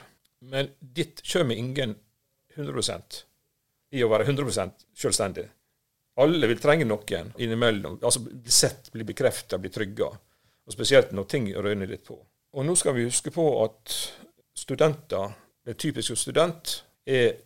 Men 0.53 0.71
ditt 0.81 1.23
kommer 1.33 1.59
ingen 1.59 1.97
100 2.55 3.23
i 3.93 4.03
å 4.05 4.11
være 4.13 4.29
100% 4.29 4.87
selvstendig. 4.99 5.47
Alle 6.21 6.49
vil 6.51 6.61
trenge 6.61 6.85
noen 6.85 7.33
innimellom. 7.41 7.99
altså 8.03 8.21
Bli 8.25 8.53
sett, 8.53 8.91
bli 8.93 9.05
bekrefta, 9.09 9.59
bli 9.59 9.71
trygga. 9.73 10.11
Og 10.67 10.75
Spesielt 10.77 11.13
når 11.13 11.29
ting 11.31 11.49
røyner 11.57 11.91
litt 11.91 12.05
på. 12.07 12.17
Og 12.53 12.67
nå 12.67 12.75
skal 12.79 12.95
vi 12.97 13.07
huske 13.09 13.33
på 13.35 13.47
at 13.65 13.95
studenter, 14.57 15.33
den 15.67 15.79
typiske 15.79 16.17
student, 16.17 16.83
er 17.07 17.39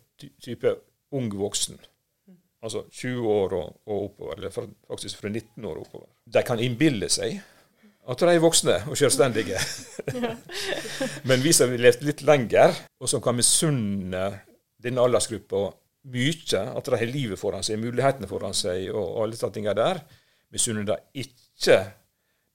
type 0.43 0.73
ung 1.15 1.29
voksen. 1.39 1.77
Altså 2.63 2.83
20 2.91 3.29
år 3.29 3.53
og, 3.53 3.75
og 3.85 4.03
oppover, 4.03 4.35
eller 4.35 4.51
faktisk 4.51 5.21
fra 5.21 5.29
19 5.29 5.65
år 5.65 5.77
og 5.77 5.85
oppover. 5.85 6.09
De 6.25 6.43
kan 6.43 6.59
innbille 6.59 7.09
seg 7.09 7.39
at 8.07 8.21
de 8.23 8.29
er 8.31 8.39
voksne 8.39 8.75
og 8.87 8.95
selvstendige. 8.97 9.59
Men 11.27 11.43
vi 11.43 11.51
som 11.55 11.73
har 11.73 11.81
levd 11.83 12.05
litt 12.07 12.23
lenger, 12.27 12.75
og 13.03 13.11
som 13.11 13.23
kan 13.23 13.35
misunne 13.35 14.29
denne 14.83 15.03
aldersgruppa 15.03 15.65
mye, 16.13 16.61
at 16.63 16.87
de 16.87 16.99
har 17.01 17.11
livet 17.11 17.39
foran 17.39 17.65
seg, 17.67 17.81
mulighetene 17.81 18.29
foran 18.29 18.55
seg 18.55 18.87
og 18.93 19.23
alle 19.23 19.35
disse 19.35 19.49
tingene 19.51 19.75
der, 19.75 19.99
misunner 20.55 20.87
de 20.87 20.97
ikke 21.25 21.81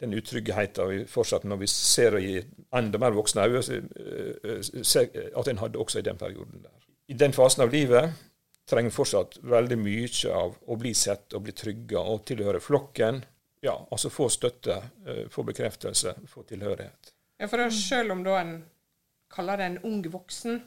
den 0.02 0.16
utryggheten 0.18 0.88
vi 0.90 0.98
fortsatt, 1.06 1.46
når 1.46 1.62
vi 1.62 1.68
ser 1.70 2.18
i 2.18 2.34
enda 2.74 2.98
mer 2.98 3.14
voksne 3.14 3.46
øyne, 3.46 3.82
at 5.38 5.48
en 5.48 5.62
hadde 5.62 5.78
også 5.78 6.02
i 6.02 6.06
den 6.06 6.18
perioden 6.18 6.64
der. 6.64 6.78
I 7.08 7.14
den 7.18 7.34
fasen 7.36 7.62
av 7.62 7.70
livet 7.72 8.10
trenger 8.68 8.94
fortsatt 8.94 9.38
veldig 9.46 9.78
mye 9.78 10.34
av 10.34 10.56
å 10.66 10.76
bli 10.78 10.94
sett 10.94 11.34
og 11.36 11.44
bli 11.46 11.54
trygga 11.54 12.02
og 12.02 12.24
tilhøre 12.26 12.60
flokken. 12.62 13.22
Ja, 13.62 13.76
altså 13.94 14.10
få 14.10 14.26
støtte, 14.32 14.80
få 15.30 15.44
bekreftelse, 15.46 16.16
få 16.26 16.42
tilhørighet. 16.48 17.12
Ja, 17.38 17.46
for 17.50 17.62
selv 17.74 18.14
om 18.16 18.24
da 18.26 18.40
en 18.40 18.56
kaller 19.32 19.60
det 19.60 19.68
en 19.70 19.80
ung 19.86 20.02
voksen, 20.10 20.60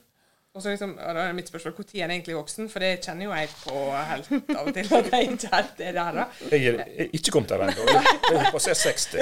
og 0.56 0.64
så 0.64 0.72
liksom, 0.72 0.94
og 0.96 1.16
da 1.18 1.24
er 1.28 1.34
mitt 1.36 1.50
spørsmål 1.52 1.74
når 1.76 1.90
er 2.00 2.06
en 2.06 2.12
egentlig 2.16 2.36
voksen, 2.38 2.70
for 2.72 2.80
det 2.80 3.02
kjenner 3.04 3.28
jo 3.28 3.34
jeg 3.36 3.50
på 3.60 3.80
helt 4.08 4.30
av 4.56 4.62
og 4.62 4.78
til. 4.78 4.88
at 4.96 5.10
jeg 5.12 5.28
ikke 5.34 5.50
helt 5.52 5.82
er 5.84 5.98
der 5.98 6.16
da. 6.16 6.26
Jeg 6.54 6.78
er 6.80 7.10
ikke 7.12 7.34
kommet 7.36 7.52
der 7.52 7.66
ennå. 7.66 7.88
Jeg 7.92 8.40
er 8.40 8.52
passert 8.56 8.80
60. 8.80 9.18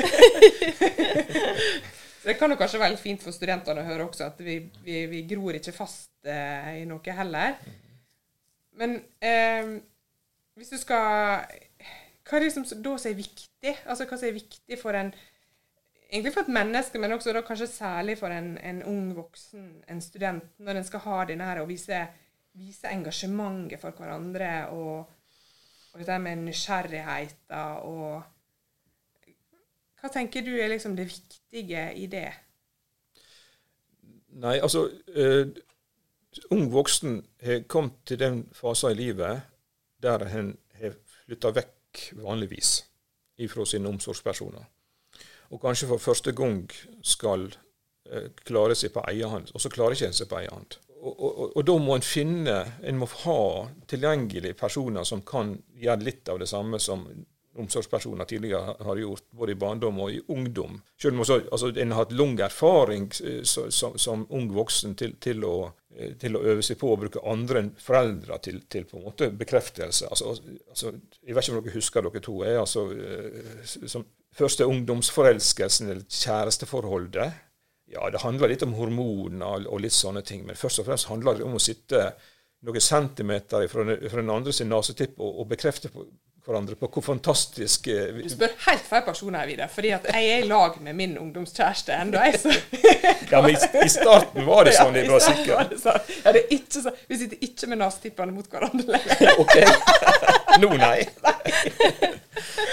det 2.28 2.38
kan 2.38 2.54
jo 2.54 2.60
kanskje 2.60 2.84
være 2.84 2.94
litt 2.94 3.02
fint 3.02 3.26
for 3.26 3.34
studentene 3.34 3.82
å 3.82 3.88
høre 3.88 4.06
også 4.06 4.28
at 4.30 4.46
vi, 4.46 4.60
vi, 4.86 5.00
vi 5.10 5.24
gror 5.34 5.58
ikke 5.58 5.74
fast 5.74 6.14
eh, 6.30 6.70
i 6.84 6.86
noe 6.86 7.18
heller. 7.18 7.58
Men 8.78 9.00
eh, 9.18 9.74
hvis 10.54 10.70
du 10.70 10.78
skal 10.82 11.50
Hva 12.30 12.38
er 12.38 12.46
det 12.46 12.54
som 12.54 12.66
da 12.70 12.94
som 12.94 13.10
er 13.10 13.18
viktig? 13.18 13.74
Altså 13.90 14.06
hva 14.06 14.22
som 14.22 14.30
er 14.30 14.38
viktig 14.38 14.78
for 14.86 15.02
en 15.02 15.10
egentlig 16.14 16.34
for 16.34 16.46
et 16.46 16.54
menneske, 16.54 17.00
men 17.02 17.16
også 17.16 17.42
kanskje 17.48 17.68
særlig 17.68 18.18
for 18.18 18.34
en, 18.34 18.58
en 18.58 18.84
ung 18.90 19.16
voksen, 19.18 19.84
en 19.90 20.02
student, 20.02 20.46
når 20.60 20.78
en 20.78 20.86
skal 20.86 21.02
ha 21.08 21.24
denne 21.30 21.48
her 21.50 21.62
og 21.64 21.70
vise, 21.72 22.04
vise 22.54 22.92
engasjementet 22.94 23.82
for 23.82 23.98
hverandre 23.98 24.52
og, 24.70 25.10
og 25.94 26.00
dette 26.00 26.20
med 26.22 26.46
nysgjerrigheten 26.46 27.90
og 27.90 28.22
Hva 30.04 30.10
tenker 30.12 30.44
du 30.44 30.52
er 30.60 30.68
liksom 30.68 30.98
det 30.98 31.06
viktige 31.08 31.84
i 31.96 32.10
det? 32.12 32.28
Nei, 34.44 34.58
altså 34.60 34.90
uh, 35.16 35.48
Ung 36.52 36.66
voksen 36.74 37.22
har 37.46 37.62
kommet 37.70 38.02
til 38.10 38.20
den 38.20 38.42
fasen 38.58 38.92
i 38.92 38.98
livet 38.98 39.46
der 40.04 40.26
en 40.28 40.50
har 40.82 40.98
flytta 41.14 41.54
vekk 41.56 42.02
vanligvis 42.20 42.82
ifra 43.46 43.66
sine 43.70 43.88
omsorgspersoner 43.88 44.66
og 45.54 45.62
kanskje 45.62 45.92
for 45.92 46.02
første 46.02 46.34
gang 46.36 46.64
skal 47.06 47.52
eh, 48.10 48.32
klare 48.48 48.78
seg 48.78 48.96
på 48.96 49.04
egen 49.12 49.30
hånd, 49.30 49.54
og 49.54 49.62
så 49.62 49.72
klarer 49.74 49.98
ikke 49.98 50.10
en 50.10 50.18
seg 50.18 50.32
på 50.32 50.40
egen 50.42 50.56
hånd. 50.58 50.80
Og, 51.04 51.14
og, 51.20 51.40
og, 51.50 51.62
da 51.68 51.74
må 51.84 51.98
en 51.98 52.06
finne 52.06 52.54
En 52.88 52.96
må 52.96 53.10
ha 53.26 53.40
tilgjengelige 53.92 54.56
personer 54.56 55.04
som 55.04 55.20
kan 55.28 55.50
gjøre 55.76 56.06
litt 56.06 56.30
av 56.32 56.40
det 56.40 56.48
samme 56.48 56.80
som 56.80 57.04
omsorgspersoner 57.60 58.26
tidligere 58.26 58.76
har 58.80 58.98
gjort, 58.98 59.26
både 59.30 59.52
i 59.52 59.58
barndom 59.62 60.00
og 60.02 60.12
i 60.12 60.22
ungdom. 60.34 60.80
Selv 61.02 61.14
om 61.14 61.22
også, 61.22 61.36
altså, 61.52 61.70
en 61.70 61.92
har 61.94 62.02
hatt 62.02 62.16
lang 62.18 62.40
erfaring 62.42 63.12
eh, 63.24 63.44
så, 63.44 63.68
som, 63.72 63.98
som, 64.00 64.26
ung 64.34 64.48
voksen 64.56 64.96
til, 64.98 65.14
til, 65.22 65.44
å, 65.46 65.68
eh, 65.94 66.16
til, 66.18 66.40
å, 66.40 66.42
øve 66.54 66.66
seg 66.66 66.80
på 66.82 66.90
å 66.90 66.98
bruke 67.04 67.22
andre 67.30 67.62
enn 67.62 67.72
foreldre 67.78 68.40
til, 68.48 68.64
til 68.66 68.88
på 68.90 68.98
en 68.98 69.06
måte 69.06 69.30
bekreftelse. 69.38 70.10
Altså, 70.10 70.34
altså, 70.72 70.96
jeg 71.22 71.36
vet 71.36 71.46
ikke 71.46 71.60
om 71.60 71.62
dere 71.62 71.78
husker 71.78 72.08
dere 72.08 72.26
to. 72.26 72.40
Jeg, 72.48 72.64
altså, 72.64 72.88
som 73.92 74.08
første 74.34 74.68
ungdomsforelskelsen 74.70 75.90
eller 75.90 76.06
kjæresteforholdet, 76.10 77.40
ja, 77.94 78.10
det 78.10 78.24
handler 78.24 78.50
litt 78.50 78.64
om 78.66 78.74
hormoner 78.78 79.68
og 79.70 79.84
litt 79.84 79.96
sånne 79.96 80.24
ting. 80.26 80.46
Men 80.48 80.58
først 80.58 80.82
og 80.82 80.88
fremst 80.88 81.10
handler 81.12 81.38
det 81.38 81.46
om 81.46 81.58
å 81.58 81.62
sitte 81.62 82.08
noen 82.64 82.82
centimeter 82.82 83.68
fra 83.70 83.86
den, 83.86 84.32
andre 84.32 84.54
sin 84.56 84.72
nesetipp 84.72 85.20
og, 85.20 85.44
og 85.44 85.50
bekrefte 85.52 85.92
på, 85.94 86.06
hverandre 86.44 86.76
på 86.76 86.90
hvor 86.92 87.04
fantastisk 87.06 87.88
eh, 87.88 88.18
Du 88.20 88.30
spør 88.32 88.52
helt 88.66 88.88
feil 88.88 89.04
person 89.06 89.36
her, 89.38 89.48
Vidar. 89.48 89.70
Fordi 89.72 89.94
at 89.96 90.08
jeg 90.12 90.32
er 90.32 90.44
i 90.44 90.48
lag 90.48 90.76
med 90.84 90.98
min 91.00 91.18
ungdomskjæreste 91.18 91.96
ennå. 91.96 92.20
ja, 93.32 93.42
men 93.42 93.54
i, 93.54 93.90
starten 93.92 94.48
var 94.48 94.68
det 94.68 94.76
sånn, 94.76 94.96
jeg 95.00 95.12
var 95.12 95.24
sikker. 95.24 95.76
Sånn. 95.80 96.10
Ja, 96.20 96.34
det 96.36 96.42
er 96.44 96.56
ikke 96.58 96.84
sånn. 96.84 96.98
vi 97.08 97.20
sitter 97.22 97.46
ikke 97.48 97.70
med 97.72 97.80
nesetippene 97.84 98.36
mot 98.36 98.50
hverandre 98.52 98.98
lenger. 98.98 99.40
ok. 99.44 99.56
Nå, 100.60 100.74
nei. 100.82 100.98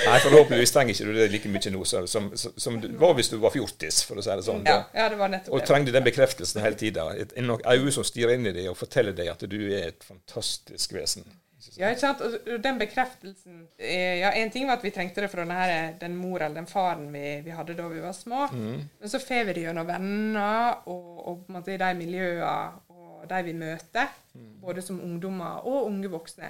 Nei, 0.00 0.16
forhåpentligvis 0.24 0.74
trenger 0.74 0.96
ikke 0.96 1.06
du 1.06 1.14
det 1.20 1.28
like 1.30 1.52
mye 1.52 1.72
nå 1.74 1.84
som, 1.86 2.08
som, 2.10 2.26
som, 2.34 2.78
du 2.82 2.88
var 2.98 3.14
hvis 3.18 3.30
du 3.30 3.36
var 3.42 3.54
fjortis, 3.54 4.00
for 4.08 4.18
å 4.18 4.24
si 4.24 4.32
det 4.32 4.46
sånn. 4.46 4.64
Ja, 4.66 4.80
ja, 4.96 5.06
det 5.12 5.20
var 5.20 5.30
nettopp 5.30 5.54
og 5.54 5.62
trengte 5.68 5.94
den 5.94 6.06
bekreftelsen 6.06 6.62
hele 6.64 6.78
tida. 6.80 7.06
Et 7.14 7.36
øye 7.38 7.94
som 7.94 8.06
stirrer 8.06 8.34
inn 8.34 8.50
i 8.50 8.54
deg 8.56 8.72
og 8.72 8.78
forteller 8.80 9.14
deg 9.14 9.30
at 9.30 9.46
du 9.46 9.60
er 9.68 9.92
et 9.92 10.02
fantastisk 10.06 10.96
vesen. 10.96 11.28
Ja, 11.76 11.90
ikke 11.90 12.00
sant? 12.00 12.22
Og 12.24 12.62
den 12.64 12.78
bekreftelsen 12.80 13.64
ja, 13.76 14.30
En 14.38 14.52
ting 14.52 14.64
var 14.68 14.78
at 14.78 14.84
vi 14.86 14.92
trengte 14.94 15.20
det 15.24 15.28
fra 15.32 15.44
denne, 15.44 15.80
den 16.00 16.14
mor 16.16 16.40
eller 16.40 16.56
den 16.62 16.68
faren 16.70 17.10
vi, 17.12 17.24
vi 17.44 17.52
hadde 17.52 17.76
da 17.76 17.88
vi 17.90 18.00
var 18.00 18.14
små. 18.16 18.46
Mm. 18.52 18.78
Men 19.00 19.12
så 19.12 19.20
får 19.20 19.48
vi 19.48 19.56
det 19.58 19.66
gjennom 19.66 19.88
venner 19.88 20.86
og, 20.86 21.10
og 21.20 21.42
på 21.42 21.52
en 21.52 21.58
måte 21.58 21.74
i 21.74 21.80
de 21.82 21.90
miljøene 21.98 22.86
og 22.96 23.26
de 23.28 23.42
vi 23.44 23.56
møter. 23.56 24.14
Mm. 24.32 24.54
Både 24.62 24.84
som 24.84 25.02
ungdommer 25.04 25.66
og 25.68 25.90
unge 25.90 26.12
voksne. 26.12 26.48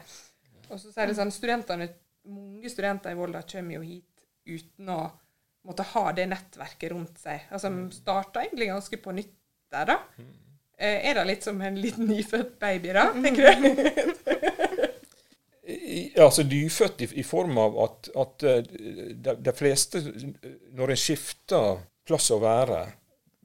Og 0.71 0.79
så 0.79 0.93
sier 0.93 1.11
det 1.11 1.19
sånn, 1.19 1.35
studentene 1.35 1.91
mange 2.31 2.71
studenter 2.71 3.15
i 3.15 3.19
Volda 3.19 3.43
kommer 3.49 3.79
jo 3.79 3.83
hit 3.83 4.07
uten 4.51 4.93
å 4.93 5.01
måtte 5.67 5.85
ha 5.93 6.05
det 6.17 6.29
nettverket 6.31 6.93
rundt 6.93 7.19
seg. 7.21 7.49
Altså, 7.51 7.71
De 7.73 7.91
starta 7.95 8.45
egentlig 8.45 8.71
ganske 8.71 9.01
på 9.03 9.15
nytt 9.17 9.35
der, 9.71 9.93
da. 9.93 9.99
Eh, 10.81 11.11
er 11.11 11.19
det 11.19 11.27
litt 11.29 11.45
som 11.45 11.61
en 11.61 11.77
liten 11.77 12.09
nyfødt 12.09 12.57
baby, 12.61 12.95
da, 12.97 13.11
tenker 13.13 13.61
du? 13.61 14.67
altså 16.21 16.45
nyfødt 16.47 17.05
i, 17.05 17.09
i, 17.21 17.25
form 17.27 17.59
av 17.61 17.79
at, 17.85 18.11
at 18.23 18.47
eh, 18.49 18.63
de, 19.15 19.37
de, 19.37 19.55
fleste, 19.57 20.03
når 20.77 20.95
en 20.95 21.01
skifter 21.01 21.83
plass 22.07 22.31
å 22.35 22.41
være, 22.43 22.81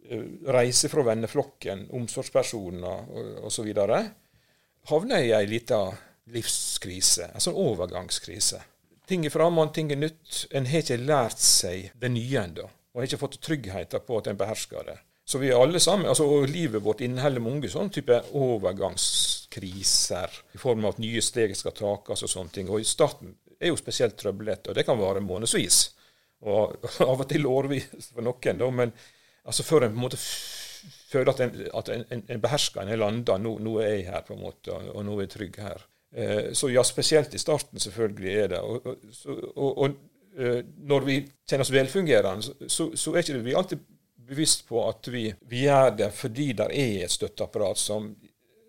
eh, 0.09 0.25
reiser 0.55 0.91
fra 0.93 1.05
venneflokken, 1.09 1.87
omsorgspersoner 1.97 3.43
osv., 3.45 3.71
havner 4.91 5.25
i 5.25 5.33
ei 5.33 5.49
lita 5.49 5.81
livskrise, 6.33 7.31
en 7.33 7.43
sånn 7.43 7.57
overgangskrise. 7.57 8.61
Ting 9.05 9.25
er 9.25 9.33
framme, 9.33 9.67
ting 9.73 9.91
er 9.93 10.01
nytt. 10.01 10.45
En 10.55 10.65
har 10.69 10.81
ikke 10.81 10.97
lært 11.01 11.41
seg 11.41 11.91
det 12.01 12.09
nye 12.13 12.41
ennå, 12.41 12.65
og 12.65 13.01
har 13.01 13.09
ikke 13.09 13.21
fått 13.21 13.41
tryggheten 13.45 14.05
på 14.05 14.17
at 14.17 14.31
en 14.31 14.39
behersker 14.39 14.87
det. 14.87 14.97
Så 15.25 15.41
vi 15.41 15.49
er 15.49 15.57
alle 15.57 15.81
sammen, 15.81 16.07
altså 16.09 16.25
Livet 16.45 16.83
vårt 16.85 17.01
inneholder 17.01 17.41
mange 17.41 17.69
sånne 17.69 17.93
type 17.93 18.19
overgangskriser, 19.55 20.29
i 20.53 20.57
form 20.57 20.85
av 20.85 20.89
at 20.95 20.97
nye 20.99 21.21
steg 21.21 21.55
skal 21.55 21.71
takes 21.71 22.23
og 22.23 22.29
sånne 22.29 22.51
ting. 22.51 22.69
Og 22.69 22.81
i 22.81 22.85
starten 22.85 23.35
er 23.59 23.69
jo 23.69 23.77
spesielt 23.77 24.17
trøblete, 24.17 24.69
og 24.69 24.75
det 24.75 24.85
kan 24.85 24.99
vare 24.99 25.21
månedsvis. 25.21 25.95
Og 26.45 26.75
av 26.99 27.21
og 27.21 27.27
til 27.29 27.45
årevis 27.45 28.11
for 28.13 28.21
noen, 28.21 28.57
da, 28.59 28.69
men 28.69 28.91
altså 29.45 29.63
før 29.63 29.85
en 29.85 29.93
på 29.93 29.97
en 29.97 30.05
måte 30.05 30.17
føler 31.09 31.31
at 31.31 31.39
en, 31.39 31.67
at 31.73 31.89
en, 31.89 32.23
en, 32.27 32.41
behersker 32.41 32.81
en 32.81 32.89
har 32.89 32.97
landa. 32.97 33.37
Nå, 33.37 33.57
nå, 33.59 33.79
er 33.79 33.95
jeg 33.95 34.09
her, 34.09 34.25
på 34.25 34.35
en 34.35 34.43
måte, 34.43 34.73
og 34.73 35.05
nå 35.05 35.17
er 35.17 35.25
jeg 35.25 35.33
trygg 35.37 35.61
her. 35.63 35.87
Eh, 36.15 36.51
så 36.53 36.69
ja, 36.71 36.83
spesielt 36.83 37.33
i 37.33 37.41
starten 37.41 37.79
selvfølgelig 37.79 38.35
er 38.35 38.53
det. 38.55 38.61
Og, 38.61 38.85
og, 39.55 39.71
og, 39.85 39.97
eh, 40.37 40.61
når 40.87 41.07
vi 41.07 41.19
kjenner 41.47 41.65
oss 41.65 41.73
velfungerende, 41.73 42.69
så, 42.69 42.91
så, 42.93 43.13
er 43.13 43.23
ikke 43.23 43.43
vi 43.45 43.55
alltid 43.55 43.91
bevisst 44.25 44.63
på 44.67 44.79
at 44.81 45.07
vi, 45.13 45.27
vi 45.45 45.67
gjør 45.67 45.91
det 45.99 46.07
fordi 46.17 46.47
det 46.57 46.65
er 46.73 47.03
et 47.05 47.13
støtteapparat 47.13 47.77
som, 47.77 48.07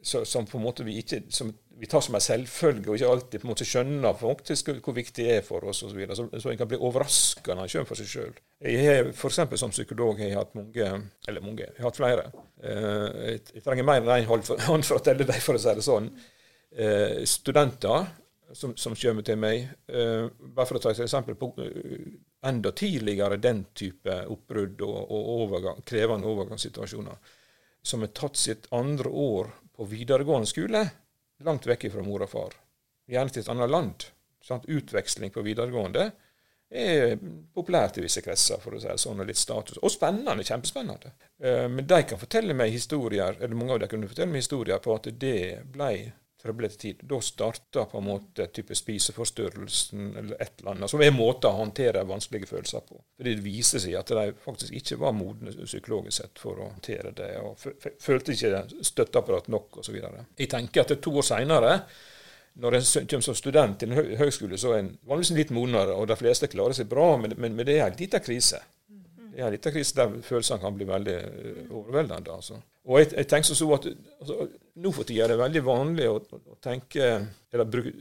som, 0.07 0.47
på 0.47 0.59
en 0.59 0.65
måte 0.65 0.85
vi 0.87 1.01
ikke 1.03 1.25
som 1.35 1.51
vi 1.79 1.87
tar 1.87 2.01
som 2.01 2.15
en 2.17 2.25
selvfølge, 2.25 2.89
og 2.89 2.97
ikke 2.97 3.09
alltid 3.11 3.41
på 3.41 3.47
en 3.47 3.51
måte 3.53 3.67
skjønner 3.69 4.17
faktisk 4.17 4.71
hvor 4.81 4.95
viktig 4.97 5.25
det 5.27 5.35
er 5.39 5.43
for 5.45 5.65
oss 5.69 5.83
og 5.85 5.91
Så, 5.91 5.97
videre. 5.97 6.17
så 6.17 6.29
så 6.41 6.51
en 6.51 6.59
kan 6.59 6.69
bli 6.69 6.79
overraska 6.81 7.55
når 7.55 7.63
en 7.63 7.73
kommer 7.73 7.91
for 7.91 8.01
seg 8.01 8.09
sjøl. 8.09 8.39
Jeg 8.65 8.87
har 8.87 9.11
f.eks. 9.13 9.59
som 9.61 9.75
psykolog 9.75 10.21
jeg 10.21 10.33
har 10.33 10.45
hatt 10.45 10.55
mange, 10.57 10.87
eller 11.29 11.45
mange, 11.45 11.67
jeg 11.67 11.83
har 11.83 11.91
hatt 11.91 12.01
flere. 12.01 12.31
Eh, 12.63 13.35
jeg 13.55 13.65
trenger 13.65 13.85
mer 13.85 14.01
enn 14.01 14.15
én 14.15 14.29
hånd 14.71 14.89
for 14.89 14.97
å 14.97 15.05
telle 15.05 15.29
dem, 15.29 15.43
for 15.45 15.59
å 15.59 15.61
si 15.61 15.75
det 15.77 15.85
sånn 15.85 16.09
eh, 16.73 17.21
studenter 17.29 18.09
som, 18.57 18.73
som, 18.77 18.97
kommer 18.97 19.27
til 19.27 19.37
meg. 19.37 19.69
Eh, 19.89 20.31
bare 20.41 20.67
for 20.67 20.79
å 20.79 20.83
ta 20.83 20.95
et 20.95 21.05
eksempel 21.05 21.37
på 21.37 21.53
enda 22.47 22.73
tidligere 22.73 23.37
den 23.37 23.67
type 23.75 24.23
oppbrudd 24.33 24.81
og, 24.87 24.97
og 25.11 25.31
overgang, 25.43 25.85
krevende 25.85 26.33
overgangssituasjoner. 26.33 27.21
Som 27.87 28.03
har 28.03 28.17
tatt 28.17 28.41
sitt 28.41 28.67
andre 28.75 29.13
år 29.13 29.53
på 29.77 29.87
videregående 29.89 30.49
skole, 30.49 30.83
langt 31.45 31.67
vekk 31.69 31.91
fra 31.93 32.05
mor 32.05 32.25
og 32.25 32.33
far. 32.33 32.55
Gjerne 33.07 33.33
til 33.33 33.45
et 33.45 33.51
annet 33.53 33.73
land. 33.73 34.07
Sant? 34.43 34.69
Utveksling 34.71 35.33
på 35.35 35.45
videregående 35.47 36.11
er 36.71 37.17
populært 37.55 37.99
i 38.01 38.05
visse 38.05 38.23
kretser, 38.25 38.59
for 38.63 38.75
å 38.75 38.81
si 38.83 38.89
det 38.89 38.99
sånn, 38.99 39.21
og 39.23 39.29
litt 39.29 39.39
status. 39.39 39.79
Og 39.79 39.93
spennende, 39.93 40.45
kjempespennende. 40.47 41.13
Eh, 41.39 41.67
men 41.71 41.87
de 41.87 42.01
kan 42.09 42.19
fortelle 42.19 42.57
meg 42.59 42.75
historier, 42.75 43.39
eller 43.39 43.59
mange 43.59 43.77
av 43.77 43.83
dem 43.83 43.93
kunne 43.93 44.11
fortelle 44.11 44.33
meg 44.33 44.43
historier 44.43 44.83
på 44.83 44.97
at 44.97 45.11
det 45.15 45.39
ble 45.73 45.91
trøblete. 46.47 46.95
Da 47.03 47.21
starter 47.23 47.85
på 47.91 48.01
en 48.01 48.09
måte 48.09 48.49
type 48.55 48.75
spiseforstyrrelsen 48.79 50.09
eller 50.17 50.41
et 50.41 50.61
eller 50.61 50.73
annet, 50.77 50.91
som 50.93 51.03
er 51.05 51.15
måter 51.15 51.51
å 51.51 51.61
håndtere 51.61 52.07
vanskelige 52.09 52.51
følelser 52.51 52.85
på. 52.89 53.01
Fordi 53.19 53.35
Det 53.37 53.45
viser 53.45 53.83
seg 53.83 53.99
at 53.99 54.15
de 54.17 54.27
faktisk 54.47 54.73
ikke 54.79 55.01
var 55.05 55.17
modne 55.17 55.55
psykologisk 55.65 56.23
sett 56.23 56.43
for 56.43 56.59
å 56.61 56.71
håndtere 56.71 57.13
det, 57.17 57.33
og 57.43 57.59
følte 58.03 58.37
ikke 58.37 58.85
støtteapparat 58.87 59.51
nok 59.53 59.83
osv. 59.83 59.99
Jeg 60.39 60.53
tenker 60.53 60.87
at 60.87 60.95
to 61.03 61.17
år 61.19 61.27
seinere 61.27 61.81
når 62.57 62.79
en 62.79 62.87
kommer 63.05 63.27
som 63.27 63.37
student 63.37 63.77
til 63.81 63.91
en 63.93 63.99
hø- 63.99 64.17
høgskole, 64.17 64.57
så 64.57 64.71
er 64.73 64.79
en 64.81 64.95
vanligvis 65.05 65.35
litt 65.37 65.51
modnere, 65.53 65.93
og 65.93 66.07
de 66.09 66.17
fleste 66.17 66.49
klarer 66.49 66.73
seg 66.79 66.89
bra, 66.89 67.11
men, 67.21 67.35
men, 67.37 67.53
men 67.53 67.69
det 67.69 67.75
er 67.77 67.91
en 67.91 67.99
liten 67.99 68.23
krise. 68.25 68.63
Det 69.37 69.43
er 69.43 69.51
en 69.51 69.53
liten 69.53 69.75
krise 69.75 69.97
der 69.99 70.15
følelsene 70.25 70.63
kan 70.63 70.77
bli 70.79 70.87
veldig 70.89 71.17
eh, 71.21 71.65
overveldende. 71.69 72.33
Altså. 72.33 72.61
Og 72.89 73.03
jeg, 73.03 73.11
jeg 73.19 73.29
tenker 73.29 73.59
så 73.59 73.67
at 73.77 73.89
altså, 73.93 74.47
Nå 74.81 74.93
for 74.93 75.09
tida 75.09 75.25
er 75.25 75.33
det 75.33 75.41
veldig 75.41 75.63
vanlig 75.65 76.07
å, 76.09 76.17
å 76.21 76.57
tenke 76.65 77.05
eller 77.53 77.69
bruke 77.69 77.93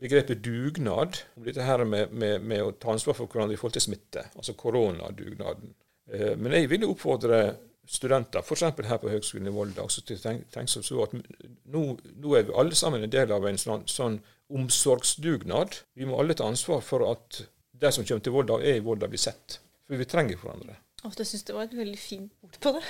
begrepet 0.00 0.42
dugnad 0.44 1.20
om 1.36 1.44
dette 1.46 1.64
her 1.64 1.82
med, 1.88 2.12
med, 2.12 2.42
med 2.44 2.62
å 2.62 2.72
ta 2.76 2.92
ansvar 2.92 3.16
for 3.16 3.30
hverandre 3.32 3.56
i 3.56 3.58
forhold 3.60 3.76
til 3.78 3.86
smitte, 3.86 4.26
altså 4.36 4.54
koronadugnaden. 4.58 5.74
Eh, 6.12 6.34
Men 6.36 6.54
jeg 6.58 6.70
vil 6.70 6.86
oppfordre 6.86 7.40
studenter, 7.86 8.42
f.eks. 8.42 8.64
her 8.90 9.02
på 9.02 9.10
Høgskolen 9.10 9.50
i 9.50 9.54
Volda, 9.54 9.86
også 9.86 10.02
til 10.06 10.18
å 10.18 10.24
tenke, 10.24 10.50
tenke 10.54 10.82
så 10.86 11.02
at 11.04 11.14
nå, 11.14 11.84
nå 12.18 12.34
er 12.34 12.48
vi 12.48 12.56
alle 12.58 12.78
sammen 12.78 13.06
en 13.06 13.12
del 13.14 13.34
av 13.34 13.46
en 13.46 13.60
sånn, 13.62 13.86
sånn 13.90 14.18
omsorgsdugnad. 14.54 15.80
Vi 15.98 16.06
må 16.06 16.18
alle 16.20 16.34
ta 16.38 16.48
ansvar 16.50 16.82
for 16.84 17.06
at 17.10 17.44
de 17.76 17.92
som 17.92 18.06
kommer 18.06 18.24
til 18.26 18.34
Volda, 18.34 18.58
er 18.62 18.80
i 18.80 18.84
Volda, 18.84 19.08
blir 19.10 19.22
sett. 19.22 19.60
For 19.86 19.96
vi 20.00 20.04
trenger 20.10 20.36
hverandre. 20.40 20.76
Jeg 21.06 21.26
syns 21.28 21.44
det 21.46 21.54
var 21.54 21.68
et 21.68 21.74
veldig 21.78 21.98
fint 22.00 22.32
ord 22.42 22.56
på 22.60 22.72
det. 22.74 22.82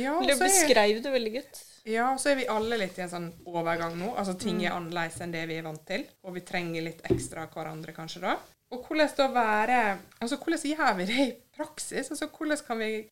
Ja, 0.00 0.14
Du 0.22 0.30
så 0.32 0.38
beskrev 0.46 1.02
det 1.04 1.12
veldig 1.12 1.32
godt. 1.34 1.58
ja, 1.84 2.06
så 2.16 2.30
er 2.30 2.36
vi 2.38 2.46
alle 2.48 2.78
litt 2.80 2.96
i 2.98 3.02
en 3.02 3.10
sånn 3.12 3.26
overgang 3.46 3.98
nå. 3.98 4.14
Altså 4.16 4.38
ting 4.38 4.56
Mm. 4.58 4.64
er 4.64 4.76
annerledes 4.78 5.20
enn 5.20 5.32
det 5.32 5.46
vi 5.48 5.58
er 5.58 5.62
vant 5.66 5.84
til. 5.86 6.06
Og 6.24 6.34
vi 6.34 6.40
trenger 6.40 6.82
litt 6.82 7.02
ekstra 7.10 7.42
av 7.42 7.50
hverandre 7.52 7.92
kanskje 7.92 8.20
da. 8.22 8.38
Og 8.72 8.86
hvordan 8.88 9.10
da 9.18 9.26
være 9.28 9.98
Altså 10.22 10.38
hvordan 10.38 10.62
gjør 10.64 10.96
vi 10.96 11.04
det 11.04 11.18
i 11.28 11.34
praksis? 11.58 12.08
Altså 12.10 12.28
hvordan 12.32 12.64
kan 12.66 12.78
vi 12.78 13.06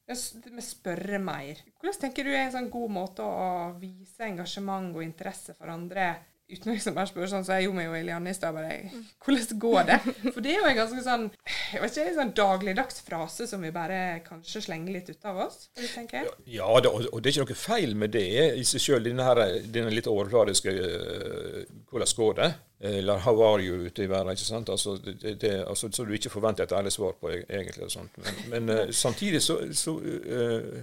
spørre 0.64 1.18
mer? 1.20 1.56
Hvordan 1.82 2.00
tenker 2.00 2.24
du 2.24 2.30
er 2.30 2.46
en 2.46 2.52
sånn 2.54 2.70
god 2.70 2.90
måte 2.90 3.20
å 3.20 3.78
vise 3.78 4.20
engasjement 4.24 4.94
og 4.96 5.02
interesse 5.04 5.54
for 5.58 5.66
andre 5.68 6.16
uten 6.52 6.72
å 6.72 6.74
liksom 6.74 6.94
bare 6.96 7.08
spørre 7.10 7.28
sånn 7.30 7.44
så 7.46 7.56
jeg 7.58 7.66
gjorde 7.68 7.76
meg 7.80 7.86
jo 7.88 7.94
Eliane 8.00 8.30
i 8.30 8.36
stad. 8.36 8.54
bare, 8.54 9.04
Hvordan 9.24 9.58
går 9.64 9.82
det? 9.90 9.98
For 10.34 10.40
det 10.44 10.52
er 10.54 10.58
jo 10.60 10.68
en 10.70 10.78
ganske 10.80 11.02
sånn 11.06 11.26
jeg 11.72 11.82
vet 11.82 11.90
ikke, 11.96 12.06
en 12.10 12.18
sånn 12.20 12.32
dagligdags 12.40 13.00
frase 13.06 13.46
som 13.50 13.62
vi 13.62 13.70
bare 13.74 14.00
kanskje 14.26 14.62
slenger 14.66 14.92
litt 14.96 15.10
ut 15.10 15.24
av 15.30 15.38
oss. 15.46 15.68
tenker 15.74 15.94
tenker 15.94 16.30
Ja, 16.46 16.70
det, 16.80 16.90
og 16.90 17.06
og 17.12 17.22
det 17.22 17.30
er 17.30 17.40
ikke 17.40 17.54
noe 17.54 17.60
feil 17.62 17.94
med 17.96 18.10
det 18.16 18.26
i 18.58 18.64
seg 18.64 18.80
sjøl. 18.84 19.04
Denne, 19.04 19.24
her- 19.26 19.60
denne 19.72 19.90
litt 19.94 20.06
overfladiske 20.10 20.70
uh, 20.74 21.62
'hvordan 21.90 22.16
går 22.16 22.34
det?' 22.42 22.52
eller 22.80 23.18
'how 23.18 23.42
are 23.44 23.60
you?' 23.62 23.84
ute 23.86 24.02
i 24.02 24.08
verden. 24.08 24.30
ikke 24.32 24.40
sant? 24.46 24.68
Altså, 24.68 24.96
det, 25.04 25.40
det, 25.40 25.64
altså, 25.68 25.90
så 25.92 26.04
du 26.04 26.12
ikke 26.12 26.30
forventer 26.30 26.64
et 26.64 26.72
ærlig 26.72 26.92
svar 26.92 27.12
på, 27.20 27.28
e- 27.28 27.44
egentlig. 27.50 27.84
og 27.84 27.90
sånt. 27.90 28.10
Men, 28.16 28.64
men 28.66 28.78
uh, 28.78 28.90
samtidig 28.90 29.42
så, 29.42 29.58
så, 29.72 29.90
uh, 30.00 30.82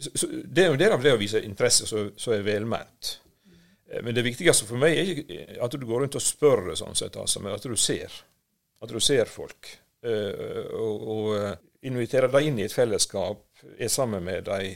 så, 0.00 0.10
så 0.14 0.26
Det 0.44 0.62
er 0.64 0.66
jo 0.66 0.72
en 0.72 0.78
del 0.78 0.92
av 0.92 1.02
det 1.02 1.12
å 1.14 1.16
vise 1.20 1.40
interesse 1.42 1.86
som 1.86 2.32
er 2.32 2.42
velment. 2.42 3.20
Eh, 3.90 4.02
Men 4.02 4.14
det 4.14 4.22
viktigste 4.26 4.66
for 4.68 4.80
meg 4.80 4.96
er 4.98 5.12
ikke 5.14 5.62
at 5.66 5.72
du 5.76 5.86
går 5.86 6.04
rundt 6.04 6.18
og 6.18 6.22
spør, 6.24 6.74
sånn 6.78 6.96
sett, 6.98 7.16
altså, 7.16 7.40
men 7.42 7.54
at 7.56 7.62
du 7.66 7.76
ser. 7.76 8.12
At 8.82 8.88
du 8.88 9.00
ser 9.00 9.26
folk. 9.28 9.76
eh, 10.02 10.70
og, 10.72 11.36
eh, 11.36 11.56
inviterer 11.82 12.28
dem 12.32 12.46
inn 12.48 12.58
i 12.58 12.64
et 12.64 12.72
fellesskap, 12.72 13.42
er 13.78 13.88
sammen 13.88 14.24
med 14.24 14.44
dem. 14.44 14.74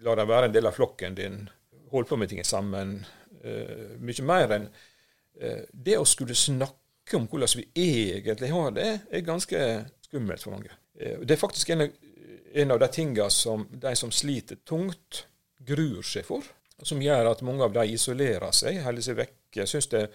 lar 0.00 0.16
la 0.16 0.22
dem 0.22 0.28
være 0.28 0.44
en 0.46 0.52
del 0.52 0.66
av 0.66 0.72
flokken 0.74 1.14
din. 1.14 1.50
holder 1.90 2.08
på 2.08 2.16
med 2.18 2.28
ting 2.28 2.44
sammen. 2.44 3.04
eh, 3.44 3.96
mye 4.00 4.22
mer 4.22 4.52
enn 4.52 4.68
eh, 5.40 5.64
Det 5.72 5.98
å 5.98 6.04
skulle 6.06 6.34
snakke 6.34 7.16
om 7.18 7.26
hvordan 7.28 7.48
vi 7.60 7.66
egentlig 7.74 8.50
har 8.50 8.70
det, 8.70 9.00
er 9.12 9.20
ganske 9.20 9.84
skummelt 10.06 10.42
for 10.42 10.52
mange. 10.52 10.70
Eh, 10.98 11.18
det 11.20 11.34
er 11.36 11.36
faktisk 11.36 11.70
en 11.70 12.70
av 12.70 12.78
de 12.80 12.88
tingene 12.88 13.30
som 13.30 13.68
de 13.70 13.94
som 13.96 14.10
sliter 14.10 14.56
tungt, 14.64 15.26
gruer 15.60 16.02
seg 16.02 16.24
for. 16.24 16.42
Som 16.82 16.98
gjør 17.00 17.30
at 17.30 17.42
mange 17.42 17.62
av 17.62 17.72
de 17.72 17.84
isolerer 17.94 18.50
seg, 18.52 18.80
holder 18.82 19.02
seg 19.02 19.16
vekke. 19.16 19.66
Synes 19.66 19.86
det 19.92 20.08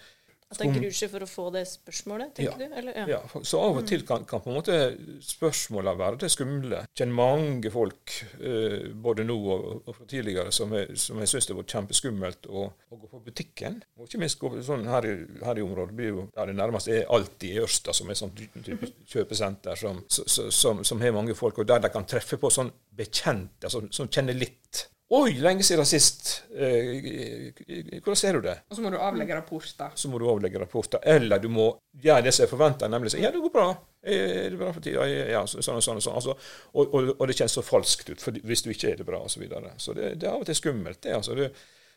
At 0.50 0.58
de 0.58 0.66
gruer 0.66 0.90
seg 0.92 1.10
for 1.12 1.22
å 1.22 1.26
få 1.30 1.44
det 1.54 1.60
spørsmålet, 1.70 2.34
tenker 2.34 2.58
Ja. 2.60 2.68
du? 2.68 2.74
Eller, 2.74 2.92
ja. 2.98 3.04
ja, 3.06 3.42
så 3.46 3.60
av 3.62 3.76
og 3.78 3.86
til 3.86 4.02
kan, 4.02 4.24
kan 4.26 4.40
på 4.42 4.50
en 4.50 4.56
måte 4.58 4.74
spørsmålene 5.22 5.94
være 5.98 6.18
det 6.24 6.30
skumle. 6.34 6.80
Jeg 6.88 6.98
kjenner 7.00 7.14
mange 7.16 7.70
folk, 7.70 8.14
eh, 8.42 8.88
både 8.92 9.24
nå 9.28 9.36
og, 9.54 9.68
og 9.86 9.94
fra 9.94 10.08
tidligere, 10.10 10.50
som 10.52 10.72
jeg, 10.74 10.98
som 10.98 11.20
jeg 11.22 11.30
syns 11.30 11.46
det 11.46 11.56
var 11.56 11.68
kjempeskummelt 11.70 12.48
å, 12.50 12.64
å 12.90 12.98
gå 12.98 13.10
på 13.12 13.22
butikken. 13.30 13.78
Og 13.96 14.08
ikke 14.08 14.20
minst 14.24 14.40
gå 14.42 14.50
på 14.50 14.62
sånn 14.66 14.84
her, 14.90 15.06
i- 15.06 15.44
her 15.46 15.62
i 15.62 15.64
området 15.64 15.94
blir 15.96 16.08
jo 16.16 16.26
der 16.34 16.46
det 16.50 16.56
nærmest 16.58 16.88
er 16.90 17.06
alltid 17.08 17.54
i 17.54 17.60
Ørsta, 17.62 17.94
som 17.94 18.10
er 18.10 18.18
sånn 18.18 18.34
type 18.36 18.90
kjøpesenter 19.06 19.78
som, 19.78 20.02
som, 20.10 20.50
som, 20.50 20.82
som 20.84 21.00
har 21.00 21.12
mange 21.14 21.34
folk, 21.38 21.58
og 21.62 21.66
der 21.70 21.78
de 21.86 21.88
kan 21.94 22.04
treffe 22.10 22.36
på 22.42 22.50
sånn 22.50 22.72
bekjente, 22.90 23.70
altså, 23.70 23.86
som 23.94 24.08
kjenner 24.10 24.34
litt. 24.34 24.88
Oi, 25.10 25.32
lenge 25.42 25.64
siden 25.66 25.86
sist. 25.90 26.28
Eh, 26.54 27.50
hvordan 27.98 28.18
ser 28.18 28.36
du 28.38 28.44
det? 28.44 28.52
Og 28.70 28.76
så 28.78 28.82
må 28.84 28.92
du 28.94 28.98
avlegge 29.02 29.34
rapporter. 29.34 29.90
så 29.94 30.08
må 30.08 30.20
du 30.22 30.28
avlegge 30.30 30.60
rapporter. 30.62 31.02
Eller 31.02 31.42
du 31.42 31.48
må 31.50 31.66
gjøre 31.98 32.28
det 32.28 32.32
som 32.36 32.44
er 32.44 32.50
forventa, 32.52 32.86
nemlig 32.86 33.10
si 33.10 33.22
ja, 33.24 33.32
det 33.34 33.42
går 33.42 33.52
bra. 33.56 33.72
Er 34.06 34.52
det 34.52 34.60
bra 34.60 34.70
for 34.72 34.84
tida? 34.84 35.08
Ja, 35.10 35.42
sånn 35.50 35.80
og 35.80 35.82
sånn. 35.82 35.98
Og 35.98 36.04
sånn. 36.06 36.14
Altså, 36.20 36.36
og, 36.70 36.94
og, 36.94 37.10
og 37.16 37.26
det 37.26 37.36
kjennes 37.40 37.58
så 37.58 37.66
falskt 37.66 38.12
ut 38.12 38.22
for, 38.22 38.38
hvis 38.38 38.62
du 38.62 38.70
ikke 38.70 38.92
er 38.92 39.02
det 39.02 39.08
bra, 39.08 39.18
osv. 39.26 39.34
Så, 39.34 39.42
videre. 39.42 39.74
så 39.82 39.96
det, 39.98 40.12
det 40.22 40.28
er 40.28 40.36
av 40.36 40.44
og 40.44 40.46
til 40.46 40.60
skummelt, 40.60 41.02
det. 41.02 41.16
altså. 41.18 41.34
Det, 41.34 41.50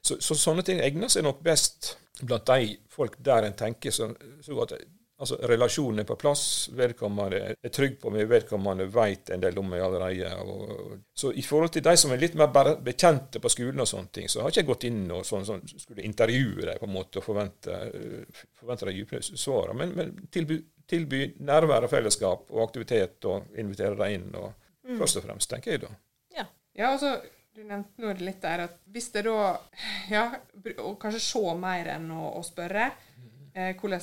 så, 0.03 0.17
så 0.17 0.35
sånne 0.35 0.65
ting 0.65 0.81
egner 0.83 1.13
seg 1.13 1.27
nok 1.27 1.45
best 1.45 1.93
blant 2.25 2.49
de 2.49 2.73
folk 2.91 3.19
der 3.21 3.45
en 3.45 3.55
tenker 3.57 3.93
så, 3.93 4.09
så 4.41 4.57
at 4.65 4.73
altså, 5.23 5.37
relasjonen 5.49 6.03
er 6.03 6.07
på 6.07 6.17
plass, 6.19 6.45
vedkommende 6.75 7.41
er 7.55 7.73
trygg 7.73 7.95
på 8.01 8.11
meg, 8.13 8.27
vedkommende 8.29 8.87
vet 8.91 9.31
en 9.33 9.43
del 9.43 9.59
om 9.61 9.69
meg 9.71 9.83
allerede. 9.85 10.31
Og, 10.43 10.63
og, 10.73 10.95
så 11.15 11.31
i 11.33 11.43
forhold 11.45 11.73
til 11.75 11.85
de 11.85 11.95
som 11.99 12.13
er 12.13 12.21
litt 12.21 12.37
mer 12.39 12.51
bare 12.53 12.75
bekjente 12.83 13.41
på 13.43 13.51
skolen 13.51 13.83
og 13.83 13.89
sånne 13.89 14.13
ting, 14.15 14.31
så 14.31 14.43
har 14.43 14.53
ikke 14.53 14.63
jeg 14.63 14.69
gått 14.71 14.87
inn 14.89 15.03
og 15.15 15.25
sånn, 15.27 15.47
sånn, 15.47 15.63
skulle 15.73 16.05
intervjue 16.07 16.67
dem 16.69 16.81
på 16.81 16.89
en 16.89 16.95
måte 16.95 17.21
og 17.21 17.27
forvente, 17.27 17.79
forvente 18.59 18.89
de 18.89 18.97
dype 18.99 19.21
svarene, 19.23 19.77
men, 19.83 19.95
men 19.97 20.31
tilby, 20.33 20.59
tilby 20.89 21.23
nærvær 21.43 21.87
og 21.87 21.93
fellesskap 21.93 22.51
og 22.51 22.65
aktivitet 22.67 23.29
og 23.31 23.55
invitere 23.59 23.97
dem 23.99 24.19
inn. 24.19 24.29
og 24.39 24.51
Først 24.99 25.21
og 25.21 25.23
fremst, 25.23 25.47
tenker 25.51 25.75
jeg 25.75 25.85
da. 25.85 25.93
Ja. 26.35 26.49
Ja, 26.75 26.89
altså, 26.89 27.15
du 27.53 27.61
nevnte 27.61 28.01
noe 28.01 28.15
litt 28.17 28.41
der 28.43 28.65
at 28.65 28.79
hvis 28.91 29.11
det 29.13 29.27
da 29.27 29.53
Ja, 30.11 30.25
og 30.81 30.97
kanskje 31.01 31.21
se 31.21 31.43
mer 31.59 31.91
enn 31.95 32.09
å, 32.11 32.33
å 32.39 32.43
spørre. 32.45 32.89
Eh, 33.53 33.75
hvordan 33.77 34.01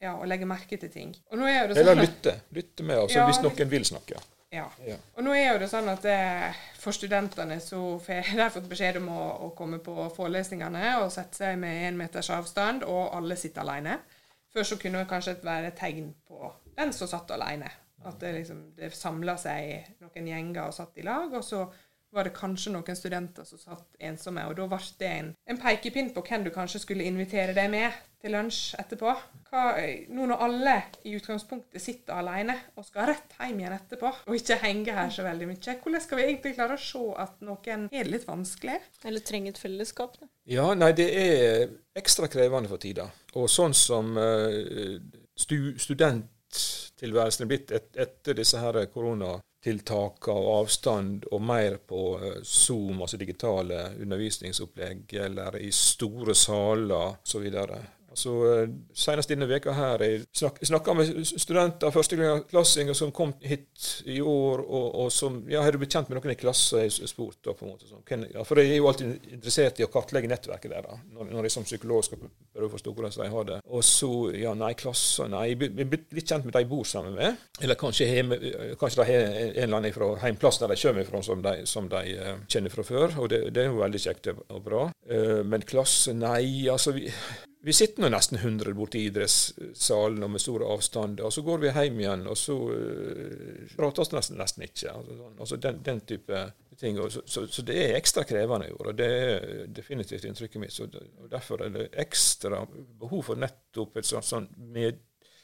Ja, 0.00 0.14
og 0.16 0.28
legge 0.30 0.46
merke 0.48 0.78
til 0.80 0.90
ting. 0.92 1.10
Og 1.30 1.40
Eller 1.44 1.74
sånn 1.76 1.90
at, 1.92 2.04
lytte. 2.06 2.36
Lytte 2.56 2.84
med, 2.86 2.98
altså, 3.02 3.18
Ja, 3.18 3.26
hvis 3.28 3.42
noen 3.44 3.70
vil 3.70 3.84
snakke. 3.84 4.20
ja. 4.50 4.68
Ja. 4.86 4.96
Og 5.16 5.24
nå 5.24 5.34
er 5.36 5.52
jo 5.52 5.58
det 5.60 5.68
sånn 5.70 5.88
at 5.92 6.02
det, 6.02 6.54
for 6.80 6.96
studentene 6.96 7.60
så 7.60 7.98
får 8.02 8.32
de 8.38 8.46
fått 8.56 8.70
beskjed 8.70 8.96
om 9.02 9.10
å, 9.12 9.26
å 9.46 9.50
komme 9.58 9.78
på 9.84 10.08
forelesningene 10.16 10.96
og 11.02 11.12
sette 11.12 11.36
seg 11.36 11.60
med 11.60 11.84
én 11.90 12.00
meters 12.00 12.30
avstand, 12.34 12.82
og 12.88 13.12
alle 13.14 13.36
sitter 13.36 13.62
alene. 13.62 13.98
Før 14.50 14.66
så 14.66 14.80
kunne 14.80 15.04
det 15.04 15.10
kanskje 15.12 15.36
være 15.44 15.70
tegn 15.78 16.10
på 16.26 16.48
den 16.78 16.92
som 16.96 17.06
satt 17.10 17.30
alene. 17.36 17.68
At 18.08 18.16
det 18.22 18.32
liksom 18.38 18.64
det 18.78 18.94
samla 18.96 19.36
seg 19.38 19.92
noen 20.00 20.32
gjenger 20.32 20.64
og 20.64 20.74
satt 20.74 20.96
i 20.98 21.04
lag, 21.06 21.28
og 21.36 21.44
så 21.44 21.66
var 22.10 22.26
det 22.26 22.32
kanskje 22.34 22.72
noen 22.74 22.96
studenter 22.98 23.44
som 23.46 23.60
satt 23.60 24.00
ensomme, 24.02 24.42
og 24.48 24.56
da 24.58 24.66
ble 24.66 24.80
det 24.98 25.10
en, 25.20 25.28
en 25.46 25.60
pekepinn 25.60 26.10
på 26.16 26.24
hvem 26.26 26.48
du 26.48 26.50
kanskje 26.54 26.80
skulle 26.82 27.06
invitere 27.06 27.54
deg 27.54 27.70
med 27.70 27.92
til 28.22 28.34
lunsj 28.34 28.74
etterpå. 28.80 29.12
Hva, 29.50 29.74
nå 30.14 30.28
når 30.30 30.42
alle 30.44 30.74
i 31.10 31.16
utgangspunktet 31.18 31.82
sitter 31.82 32.20
alene 32.20 32.54
og 32.78 32.84
skal 32.86 33.08
rett 33.10 33.32
hjem 33.34 33.58
igjen 33.58 33.74
etterpå, 33.74 34.12
og 34.30 34.36
ikke 34.36 34.60
henge 34.62 34.94
her 34.94 35.10
så 35.10 35.24
veldig 35.26 35.48
mye, 35.50 35.74
hvordan 35.82 36.04
skal 36.04 36.20
vi 36.20 36.26
egentlig 36.28 36.54
klare 36.54 36.76
å 36.78 36.82
se 36.84 37.02
at 37.24 37.42
noen 37.42 37.88
er 37.90 38.06
det 38.06 38.14
litt 38.14 38.28
vanskelig? 38.28 38.78
Eller 39.02 39.26
trenger 39.26 39.56
et 39.56 39.62
fellesskap. 39.62 40.20
Da. 40.20 40.30
Ja, 40.54 40.68
nei, 40.78 40.92
det 40.94 41.08
er 41.18 41.66
ekstra 41.98 42.30
krevende 42.30 42.70
for 42.70 42.82
tida. 42.82 43.08
Og 43.34 43.50
sånn 43.50 43.74
som 43.74 44.14
eh, 44.22 45.02
stu, 45.34 45.74
studenttilværelsen 45.82 47.46
er 47.46 47.50
blitt 47.50 47.74
et, 47.74 47.90
etter 47.98 48.38
disse 48.38 48.62
her 48.62 48.78
koronatiltakene 48.94 50.38
og 50.38 50.50
avstand 50.60 51.26
og 51.34 51.42
mer 51.42 51.80
på 51.90 52.04
eh, 52.22 52.42
Zoom, 52.46 53.02
altså 53.02 53.18
digitale 53.18 53.88
undervisningsopplegg, 53.98 55.08
eller 55.26 55.58
i 55.58 55.74
store 55.74 56.38
saler 56.38 57.16
osv. 57.18 57.50
Altså, 58.10 58.34
eh, 58.50 58.72
Senest 58.96 59.30
denne 59.30 59.46
veka 59.50 59.74
her 59.76 60.02
jeg 60.04 60.24
snak, 60.36 60.58
snakka 60.66 60.94
med 60.98 61.20
studenter, 61.30 61.92
førsteklassinger 61.94 62.96
som 62.96 63.12
kom 63.14 63.32
hit 63.44 64.02
i 64.10 64.18
år, 64.20 64.64
og, 64.64 64.86
og 65.04 65.12
som 65.14 65.40
ja, 65.50 65.62
Har 65.62 65.72
du 65.72 65.80
blitt 65.82 65.94
kjent 65.94 66.10
med 66.10 66.18
noen 66.18 66.34
i 66.34 66.38
klassen? 66.38 66.82
Jeg 66.82 67.10
spurt 67.10 67.38
da, 67.46 67.54
på 67.54 67.66
en 67.66 67.74
måte. 67.74 67.88
Sånn. 67.90 68.26
Ja, 68.34 68.44
for 68.46 68.60
jeg 68.60 68.74
er 68.74 68.80
jo 68.80 68.88
alltid 68.90 69.30
interessert 69.30 69.80
i 69.80 69.86
å 69.86 69.90
kartlegge 69.92 70.30
nettverket 70.30 70.72
der, 70.72 70.86
da, 70.88 70.98
når, 71.14 71.30
når 71.36 71.48
jeg 71.48 71.54
som 71.54 71.66
psykolog 71.66 72.06
skal 72.06 72.22
prøve 72.24 72.68
å 72.68 72.72
forstå 72.74 72.94
hvordan 72.96 73.16
de 73.16 73.28
har 73.34 73.48
det. 73.52 73.58
Og 73.70 73.84
så 73.86 74.10
ja, 74.36 74.54
nei, 74.58 74.72
klasser 74.78 75.28
Nei, 75.30 75.50
jeg 75.52 75.68
er 75.68 75.86
blitt 75.86 76.14
litt 76.16 76.26
kjent 76.26 76.46
med 76.46 76.54
de 76.56 76.64
jeg 76.64 76.70
bor 76.70 76.86
sammen 76.88 77.14
med. 77.14 77.38
Eller 77.62 77.78
kanskje, 77.78 78.08
hjemme, 78.10 78.38
kanskje 78.80 79.02
de 79.02 79.06
har 79.06 79.28
en 79.28 79.52
eller 79.52 79.76
annen 79.78 79.94
fra 79.94 80.10
heimplass 80.24 80.58
der 80.62 80.72
de 80.72 80.78
kommer 80.80 81.06
fra, 81.06 81.22
som 81.22 81.44
de, 81.44 81.54
som 81.68 81.86
de 81.92 82.16
uh, 82.18 82.32
kjenner 82.50 82.74
fra 82.74 82.86
før. 82.86 83.14
Og 83.22 83.30
det, 83.32 83.44
det 83.54 83.64
er 83.64 83.70
jo 83.70 83.78
veldig 83.82 84.02
kjekt 84.02 84.32
og 84.32 84.58
bra. 84.66 84.88
Uh, 85.06 85.40
men 85.46 85.66
klasse, 85.68 86.16
nei, 86.16 86.66
altså 86.72 86.96
vi 86.96 87.06
vi 87.62 87.72
sitter 87.76 88.02
nå 88.02 88.08
nesten 88.08 88.38
100 88.38 88.72
borte 88.72 88.96
i 88.98 89.04
idrettssalen 89.10 90.22
og 90.24 90.30
med 90.32 90.40
store 90.40 90.68
avstander, 90.72 91.26
og 91.26 91.32
så 91.34 91.42
går 91.44 91.60
vi 91.60 91.72
hjem 91.74 91.98
igjen, 92.00 92.22
og 92.30 92.38
så 92.38 92.56
uh, 92.56 93.74
prates 93.76 94.08
det 94.08 94.16
nesten, 94.16 94.38
nesten 94.40 94.64
ikke. 94.64 94.94
Altså, 94.94 95.16
sånn. 95.18 95.34
altså 95.44 95.58
den, 95.66 95.80
den 95.84 96.00
type 96.08 96.40
ting. 96.80 97.00
Og 97.04 97.12
så, 97.12 97.22
så, 97.28 97.44
så, 97.52 97.64
det 97.68 97.76
er 97.82 97.96
ekstra 97.98 98.24
krevende 98.28 98.70
i 98.70 98.72
år, 98.72 98.92
og 98.92 98.96
det 98.96 99.08
er 99.10 99.66
definitivt 99.76 100.24
inntrykket 100.30 100.62
mitt. 100.62 100.72
Så, 100.72 100.88
og 101.20 101.28
Derfor 101.32 101.66
er 101.66 101.74
det 101.74 101.90
ekstra 102.00 102.62
behov 103.02 103.26
for 103.28 103.40
nettopp 103.40 104.00
et 104.00 104.08
sånt, 104.08 104.28
sånt 104.30 104.54
med, 104.56 105.02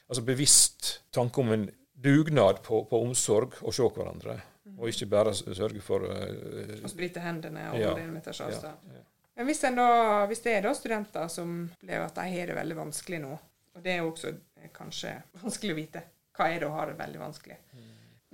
altså 0.09 0.25
bevisst 0.25 0.93
tanke 1.13 1.45
om 1.45 1.53
en 1.53 1.67
dugnad 1.93 2.63
på, 2.65 2.85
på 2.89 3.03
omsorg 3.05 3.59
og 3.61 3.77
se 3.77 3.91
hverandre. 3.93 4.39
Og 4.77 4.89
ikke 4.89 5.07
bare 5.13 5.37
sørge 5.37 5.85
for 5.85 6.09
uh, 6.09 6.81
Å 6.81 6.91
sprite 6.91 7.21
hendene 7.23 7.69
og 7.75 7.79
Ja. 7.81 7.93
en 8.01 8.17
meters 8.17 8.41
avstand. 8.41 8.89
ja, 8.89 9.03
ja. 9.03 9.05
Men 9.37 9.49
hvis, 9.51 9.61
da, 9.61 9.89
hvis 10.31 10.43
det 10.45 10.55
er 10.57 10.65
da 10.65 10.73
studenter 10.77 11.29
som 11.33 11.57
opplever 11.77 12.07
at 12.07 12.19
de 12.19 12.27
har 12.33 12.51
det 12.51 12.57
veldig 12.57 12.77
vanskelig 12.79 13.23
nå, 13.23 13.39
og 13.77 13.83
det 13.85 13.93
er 13.93 13.99
jo 14.01 14.11
også 14.11 14.33
eh, 14.33 14.71
kanskje 14.75 15.13
vanskelig 15.43 15.75
å 15.75 15.81
vite 15.81 16.05
hva 16.37 16.51
er 16.53 16.61
det 16.61 16.69
å 16.69 16.77
ha 16.77 16.85
det 16.89 16.99
veldig 16.99 17.21
vanskelig, 17.21 17.57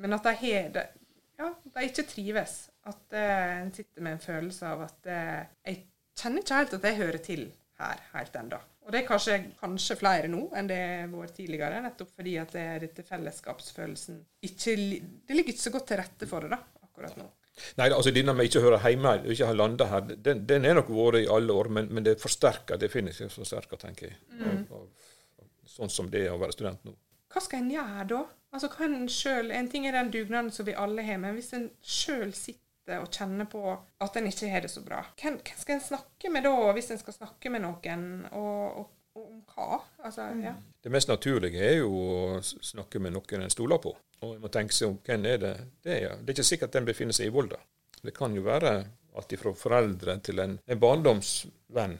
men 0.03 0.17
at 0.17 0.27
de 0.27 0.35
har 0.43 0.69
det 0.75 0.87
ja, 1.39 1.49
de 1.75 1.87
ikke 1.89 2.07
trives. 2.07 2.57
At 2.89 3.15
eh, 3.15 3.63
en 3.63 3.73
sitter 3.75 4.05
med 4.05 4.17
en 4.17 4.23
følelse 4.23 4.69
av 4.69 4.85
at 4.87 5.11
eh, 5.11 5.41
jeg 5.69 5.83
kjenner 6.19 6.43
ikke 6.45 6.61
helt 6.61 6.77
at 6.79 6.87
jeg 6.89 6.99
hører 6.99 7.23
til 7.23 7.45
her 7.83 8.03
helt 8.13 8.39
ennå. 8.39 8.59
Og 8.83 8.91
det 8.91 9.03
er 9.03 9.07
kanskje, 9.07 9.37
kanskje 9.61 9.97
flere 10.01 10.31
nå 10.31 10.41
enn 10.59 10.71
det 10.71 10.81
vært 11.13 11.37
tidligere, 11.39 11.83
nettopp 11.85 12.11
fordi 12.19 12.35
at 12.43 12.55
det, 12.55 12.65
er 12.67 12.83
dette 12.83 13.05
fellesskapsfølelsen 13.07 14.19
ikke, 14.49 14.75
Det 15.29 15.37
ligger 15.37 15.55
ikke 15.55 15.67
så 15.69 15.75
godt 15.75 15.87
til 15.93 16.01
rette 16.03 16.29
for 16.31 16.43
det 16.43 16.51
da, 16.57 16.59
akkurat 16.83 17.15
nå. 17.21 17.29
Nei, 17.79 17.89
altså 17.91 18.13
denne 18.15 18.35
med 18.37 18.49
ikke 18.49 18.61
å 18.61 18.67
høre 18.67 18.81
hjemme, 18.85 19.15
ikke 19.33 19.49
ha 19.49 19.57
landa 19.57 19.89
her, 19.91 20.13
den, 20.27 20.45
den 20.49 20.67
er 20.69 20.77
nok 20.79 20.91
vært 20.93 21.23
i 21.23 21.31
alle 21.31 21.57
år, 21.57 21.71
men, 21.79 21.89
men 21.95 22.07
det 22.07 22.19
forsterker 22.23 22.81
definitivt 22.81 23.35
forsterker, 23.35 23.81
tenker 23.81 24.11
jeg. 24.11 24.21
Av, 24.43 24.79
av, 24.79 25.49
sånn 25.73 25.93
som 25.93 26.11
det 26.13 26.27
er 26.27 26.35
å 26.35 26.41
være 26.43 26.57
student 26.57 26.85
nå. 26.89 26.95
Hva 27.33 27.41
skal 27.41 27.63
en 27.63 27.71
gjøre 27.73 28.07
da? 28.11 28.23
Altså, 28.53 28.69
hva 28.75 28.89
en, 28.89 29.07
selv, 29.09 29.53
en 29.57 29.71
ting 29.73 29.87
er 29.89 29.97
den 29.97 30.13
dugnaden 30.13 30.51
som 30.53 30.69
vi 30.69 30.77
alle 30.77 31.05
har, 31.07 31.21
men 31.21 31.39
hvis 31.39 31.55
en 31.57 31.71
sjøl 31.81 32.35
sitter 32.37 32.99
og 32.99 33.09
kjenner 33.15 33.47
på 33.49 33.63
at 33.73 34.19
en 34.19 34.27
ikke 34.29 34.51
har 34.53 34.65
det 34.65 34.73
så 34.73 34.83
bra, 34.85 35.01
hvem, 35.23 35.39
hvem 35.39 35.61
skal 35.61 35.79
en 35.79 35.87
snakke 35.87 36.33
med 36.35 36.45
da, 36.45 36.57
hvis 36.77 36.91
en 36.93 37.01
skal 37.01 37.17
snakke 37.17 37.53
med 37.55 37.65
noen, 37.65 38.05
og, 38.37 38.83
og, 38.83 38.91
og 39.17 39.27
om 39.27 39.43
hva? 39.53 39.81
Altså, 40.05 40.29
ja. 40.43 40.55
Det 40.83 40.93
mest 40.93 41.11
naturlige 41.11 41.61
er 41.61 41.79
jo 41.83 41.91
å 41.93 42.41
snakke 42.43 43.01
med 43.03 43.15
noen 43.17 43.45
en 43.45 43.53
stoler 43.53 43.81
på. 43.83 43.93
Og 44.23 44.35
en 44.37 44.43
må 44.43 44.51
tenke 44.53 44.75
seg 44.77 44.93
om 44.93 44.99
hvem 45.05 45.29
er 45.29 45.39
det 45.43 45.53
det 45.85 45.99
er. 45.99 46.17
Det 46.19 46.33
er 46.33 46.37
ikke 46.37 46.51
sikkert 46.53 46.77
den 46.77 46.89
befinner 46.89 47.17
seg 47.17 47.29
i 47.29 47.35
Volda. 47.35 47.61
Det 48.03 48.15
kan 48.17 48.35
jo 48.35 48.45
være 48.47 48.73
alt 49.19 49.35
fra 49.39 49.53
foreldre 49.57 50.17
til 50.25 50.41
en, 50.43 50.57
en 50.65 50.81
barndomsvenn 50.81 51.99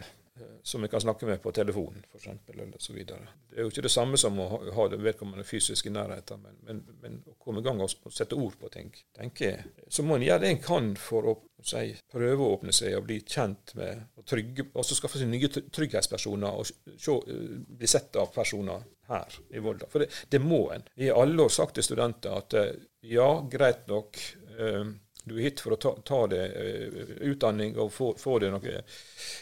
som 0.63 0.83
vi 0.83 0.89
kan 0.89 1.01
snakke 1.01 1.27
med 1.27 1.43
på 1.43 1.53
telefonen, 1.53 2.05
f.eks., 2.13 2.27
eller 2.49 2.73
så 2.79 2.93
videre. 2.93 3.29
Det 3.51 3.59
er 3.59 3.67
jo 3.67 3.73
ikke 3.73 3.85
det 3.85 3.93
samme 3.93 4.19
som 4.21 4.39
å 4.41 4.47
ha, 4.73 4.87
det 4.89 5.01
vedkommende 5.03 5.45
fysisk 5.45 5.87
i 5.87 5.93
nærheten, 5.93 6.41
men, 6.41 6.59
men, 6.67 6.83
men 7.03 7.19
å 7.29 7.37
komme 7.43 7.61
i 7.61 7.67
gang 7.67 7.83
og, 7.83 7.93
sette 8.13 8.39
ord 8.39 8.57
på 8.61 8.71
ting, 8.73 8.93
tenker 9.17 9.49
jeg. 9.49 9.73
Så 9.93 10.05
må 10.07 10.17
en 10.17 10.25
gjøre 10.25 10.45
det 10.45 10.53
en 10.55 10.63
kan 10.65 10.89
for 11.01 11.29
å 11.29 11.37
si, 11.63 11.93
prøve 12.13 12.47
å 12.47 12.57
åpne 12.57 12.75
seg 12.75 12.97
og 12.99 13.07
bli 13.11 13.21
kjent 13.27 13.75
med 13.79 14.07
og 14.19 14.27
trygge, 14.29 14.71
også 14.79 14.99
skaffe 14.99 15.21
seg 15.21 15.31
nye 15.31 15.51
trygghetspersoner 15.51 16.59
og 16.63 16.67
se, 16.71 17.19
eh, 17.19 17.55
bli 17.67 17.91
sett 17.91 18.17
av 18.21 18.33
personer 18.35 18.87
her 19.11 19.39
i 19.53 19.63
Volda. 19.63 19.89
For 19.93 20.05
det, 20.05 20.11
det 20.33 20.41
må 20.43 20.65
en. 20.75 20.87
Vi 20.97 21.11
har 21.11 21.21
alle 21.21 21.49
sagt 21.53 21.77
til 21.77 21.87
studenter 21.87 22.39
at 22.39 22.57
eh, 22.59 22.75
ja, 23.13 23.29
greit 23.51 23.89
nok, 23.91 24.19
eh, 24.57 24.85
du 25.25 25.37
er 25.37 25.45
hit 25.49 25.61
for 25.63 25.77
å 25.77 25.81
ta, 25.81 25.93
ta 26.07 26.23
deg 26.31 26.57
eh, 26.59 27.13
utdanning 27.31 27.77
og 27.79 27.93
få, 27.95 28.13
få 28.19 28.39
deg 28.43 28.55
noe, 28.55 28.81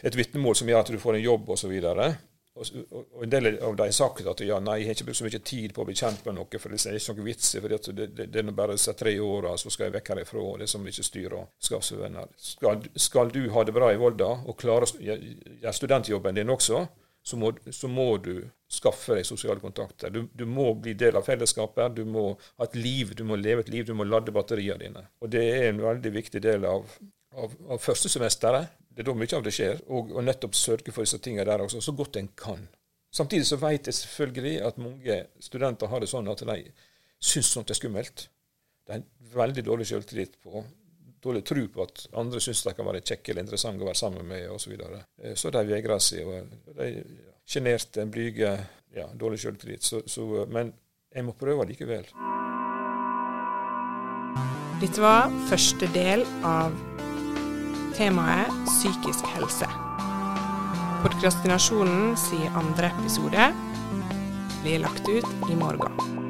et 0.05 0.19
vitnemål 0.19 0.59
som 0.59 0.69
gjør 0.69 0.85
at 0.85 0.93
du 0.93 0.99
får 1.01 1.19
en 1.19 1.25
jobb 1.25 1.55
osv. 1.57 1.73
Og, 2.61 2.67
og, 2.91 3.05
og 3.15 3.25
en 3.25 3.33
del 3.33 3.49
av 3.63 3.77
de 3.79 3.87
har 3.87 3.95
sagt 3.95 4.27
at 4.29 4.43
ja, 4.45 4.59
nei, 4.61 4.81
jeg 4.81 4.91
har 4.91 4.99
ikke 4.99 5.09
brukt 5.09 5.21
så 5.21 5.27
mye 5.29 5.43
tid 5.53 5.75
på 5.75 5.85
å 5.85 5.89
bli 5.89 5.97
kjent 5.97 6.25
med 6.27 6.37
noe, 6.37 6.61
for 6.61 6.75
det 6.75 6.81
er 6.91 6.99
ikke 6.99 7.17
noe 7.17 7.29
vits 7.31 7.53
for 7.57 7.73
det, 7.73 7.81
det, 7.97 8.09
det, 8.19 8.27
det 8.35 8.43
er 8.43 8.53
bare 8.57 8.77
disse 8.77 8.95
tre 8.99 9.15
åra, 9.25 9.55
så 9.61 9.73
skal 9.73 9.89
jeg 9.89 9.97
vekk 9.97 10.13
herifra, 10.15 10.43
og 10.45 10.59
det 10.61 10.67
er 10.67 10.73
så 10.75 10.83
mye 10.83 11.07
styr 11.07 11.37
og 11.39 11.55
skapsvenner. 11.71 12.33
Skal, 12.51 12.85
skal 13.09 13.33
du 13.33 13.45
ha 13.55 13.65
det 13.65 13.77
bra 13.77 13.93
i 13.95 14.01
Volda 14.01 14.33
og 14.45 14.59
klare 14.61 14.89
å 14.89 15.05
gjøre 15.07 15.77
studentjobben 15.79 16.37
din 16.43 16.53
også, 16.53 16.85
så 17.23 17.37
må, 17.37 17.53
så 17.71 17.89
må 17.89 18.17
du 18.23 18.35
skaffe 18.71 19.17
deg 19.19 19.27
sosiale 19.27 19.61
kontakter. 19.61 20.13
Du, 20.15 20.25
du 20.33 20.47
må 20.49 20.71
bli 20.81 20.95
del 20.99 21.19
av 21.19 21.27
fellesskapet, 21.27 21.97
du 21.97 22.05
må 22.09 22.33
ha 22.33 22.67
et 22.67 22.77
liv, 22.79 23.15
du 23.17 23.25
må 23.29 23.37
leve 23.37 23.65
et 23.65 23.73
liv, 23.73 23.87
du 23.87 23.95
må 23.99 24.07
lade 24.07 24.35
batteriene 24.35 24.81
dine. 24.81 25.07
Og 25.21 25.33
det 25.33 25.43
er 25.53 25.69
en 25.69 25.83
veldig 25.83 26.13
viktig 26.15 26.43
del 26.45 26.67
av, 26.71 26.87
av, 27.37 27.57
av 27.69 27.83
førstesemesteret. 27.83 28.77
Det 28.91 29.05
er 29.05 29.11
da 29.11 29.17
mye 29.17 29.37
av 29.37 29.47
det 29.47 29.55
skjer. 29.55 29.83
Og, 29.91 30.15
og 30.17 30.27
nettopp 30.27 30.57
sørge 30.59 30.95
for 30.95 31.07
disse 31.07 31.21
tingene 31.23 31.49
der 31.51 31.67
også, 31.67 31.83
så 31.85 31.95
godt 31.97 32.21
en 32.21 32.31
kan. 32.39 32.67
Samtidig 33.15 33.49
så 33.49 33.59
vet 33.59 33.91
jeg 33.91 33.99
selvfølgelig 33.99 34.57
at 34.67 34.79
mange 34.79 35.23
studenter 35.43 35.91
har 35.91 36.03
det 36.03 36.11
sånn 36.11 36.31
at 36.31 36.45
de 36.47 36.61
syns 37.21 37.51
sånt 37.51 37.73
er 37.73 37.79
skummelt. 37.79 38.29
Det 38.87 38.95
er 38.95 39.03
en 39.03 39.09
veldig 39.35 39.65
dårlig 39.67 39.89
selvtillit 39.91 40.39
på 40.43 40.63
dårlig 41.23 41.45
tro 41.45 41.65
på 41.69 41.85
at 41.85 42.07
andre 42.21 42.41
syns 42.41 42.63
de 42.65 42.75
kan 42.77 42.87
være 42.89 43.03
kjekke 43.05 43.33
eller 43.33 43.45
interessante 43.45 43.85
å 43.85 43.89
være 43.91 44.01
sammen 44.01 44.29
med 44.29 44.47
osv. 44.51 44.65
Så, 44.65 44.73
videre. 44.73 45.03
Eh, 45.23 45.35
så 45.37 45.53
de 45.55 45.65
vegrer 45.69 46.03
seg. 46.05 46.27
og 46.27 46.77
De 46.77 46.87
er 46.87 47.03
sjenerte, 47.51 48.07
blyge, 48.07 48.53
ja, 48.97 49.09
dårlig 49.15 49.41
så, 49.41 50.03
men 50.49 50.73
jeg 51.15 51.27
må 51.27 51.35
prøve 51.39 51.67
likevel. 51.67 52.07
Dette 54.81 55.03
var 55.03 55.29
første 55.51 55.91
del 55.93 56.23
av 56.47 56.77
temaet 57.99 58.49
psykisk 58.71 59.27
helse. 59.35 59.69
Podkastinasjonen 61.03 62.17
sin 62.17 62.47
andre 62.57 62.93
episode 63.01 63.51
blir 64.63 64.81
lagt 64.87 65.09
ut 65.09 65.51
i 65.51 65.59
morgen. 65.59 66.30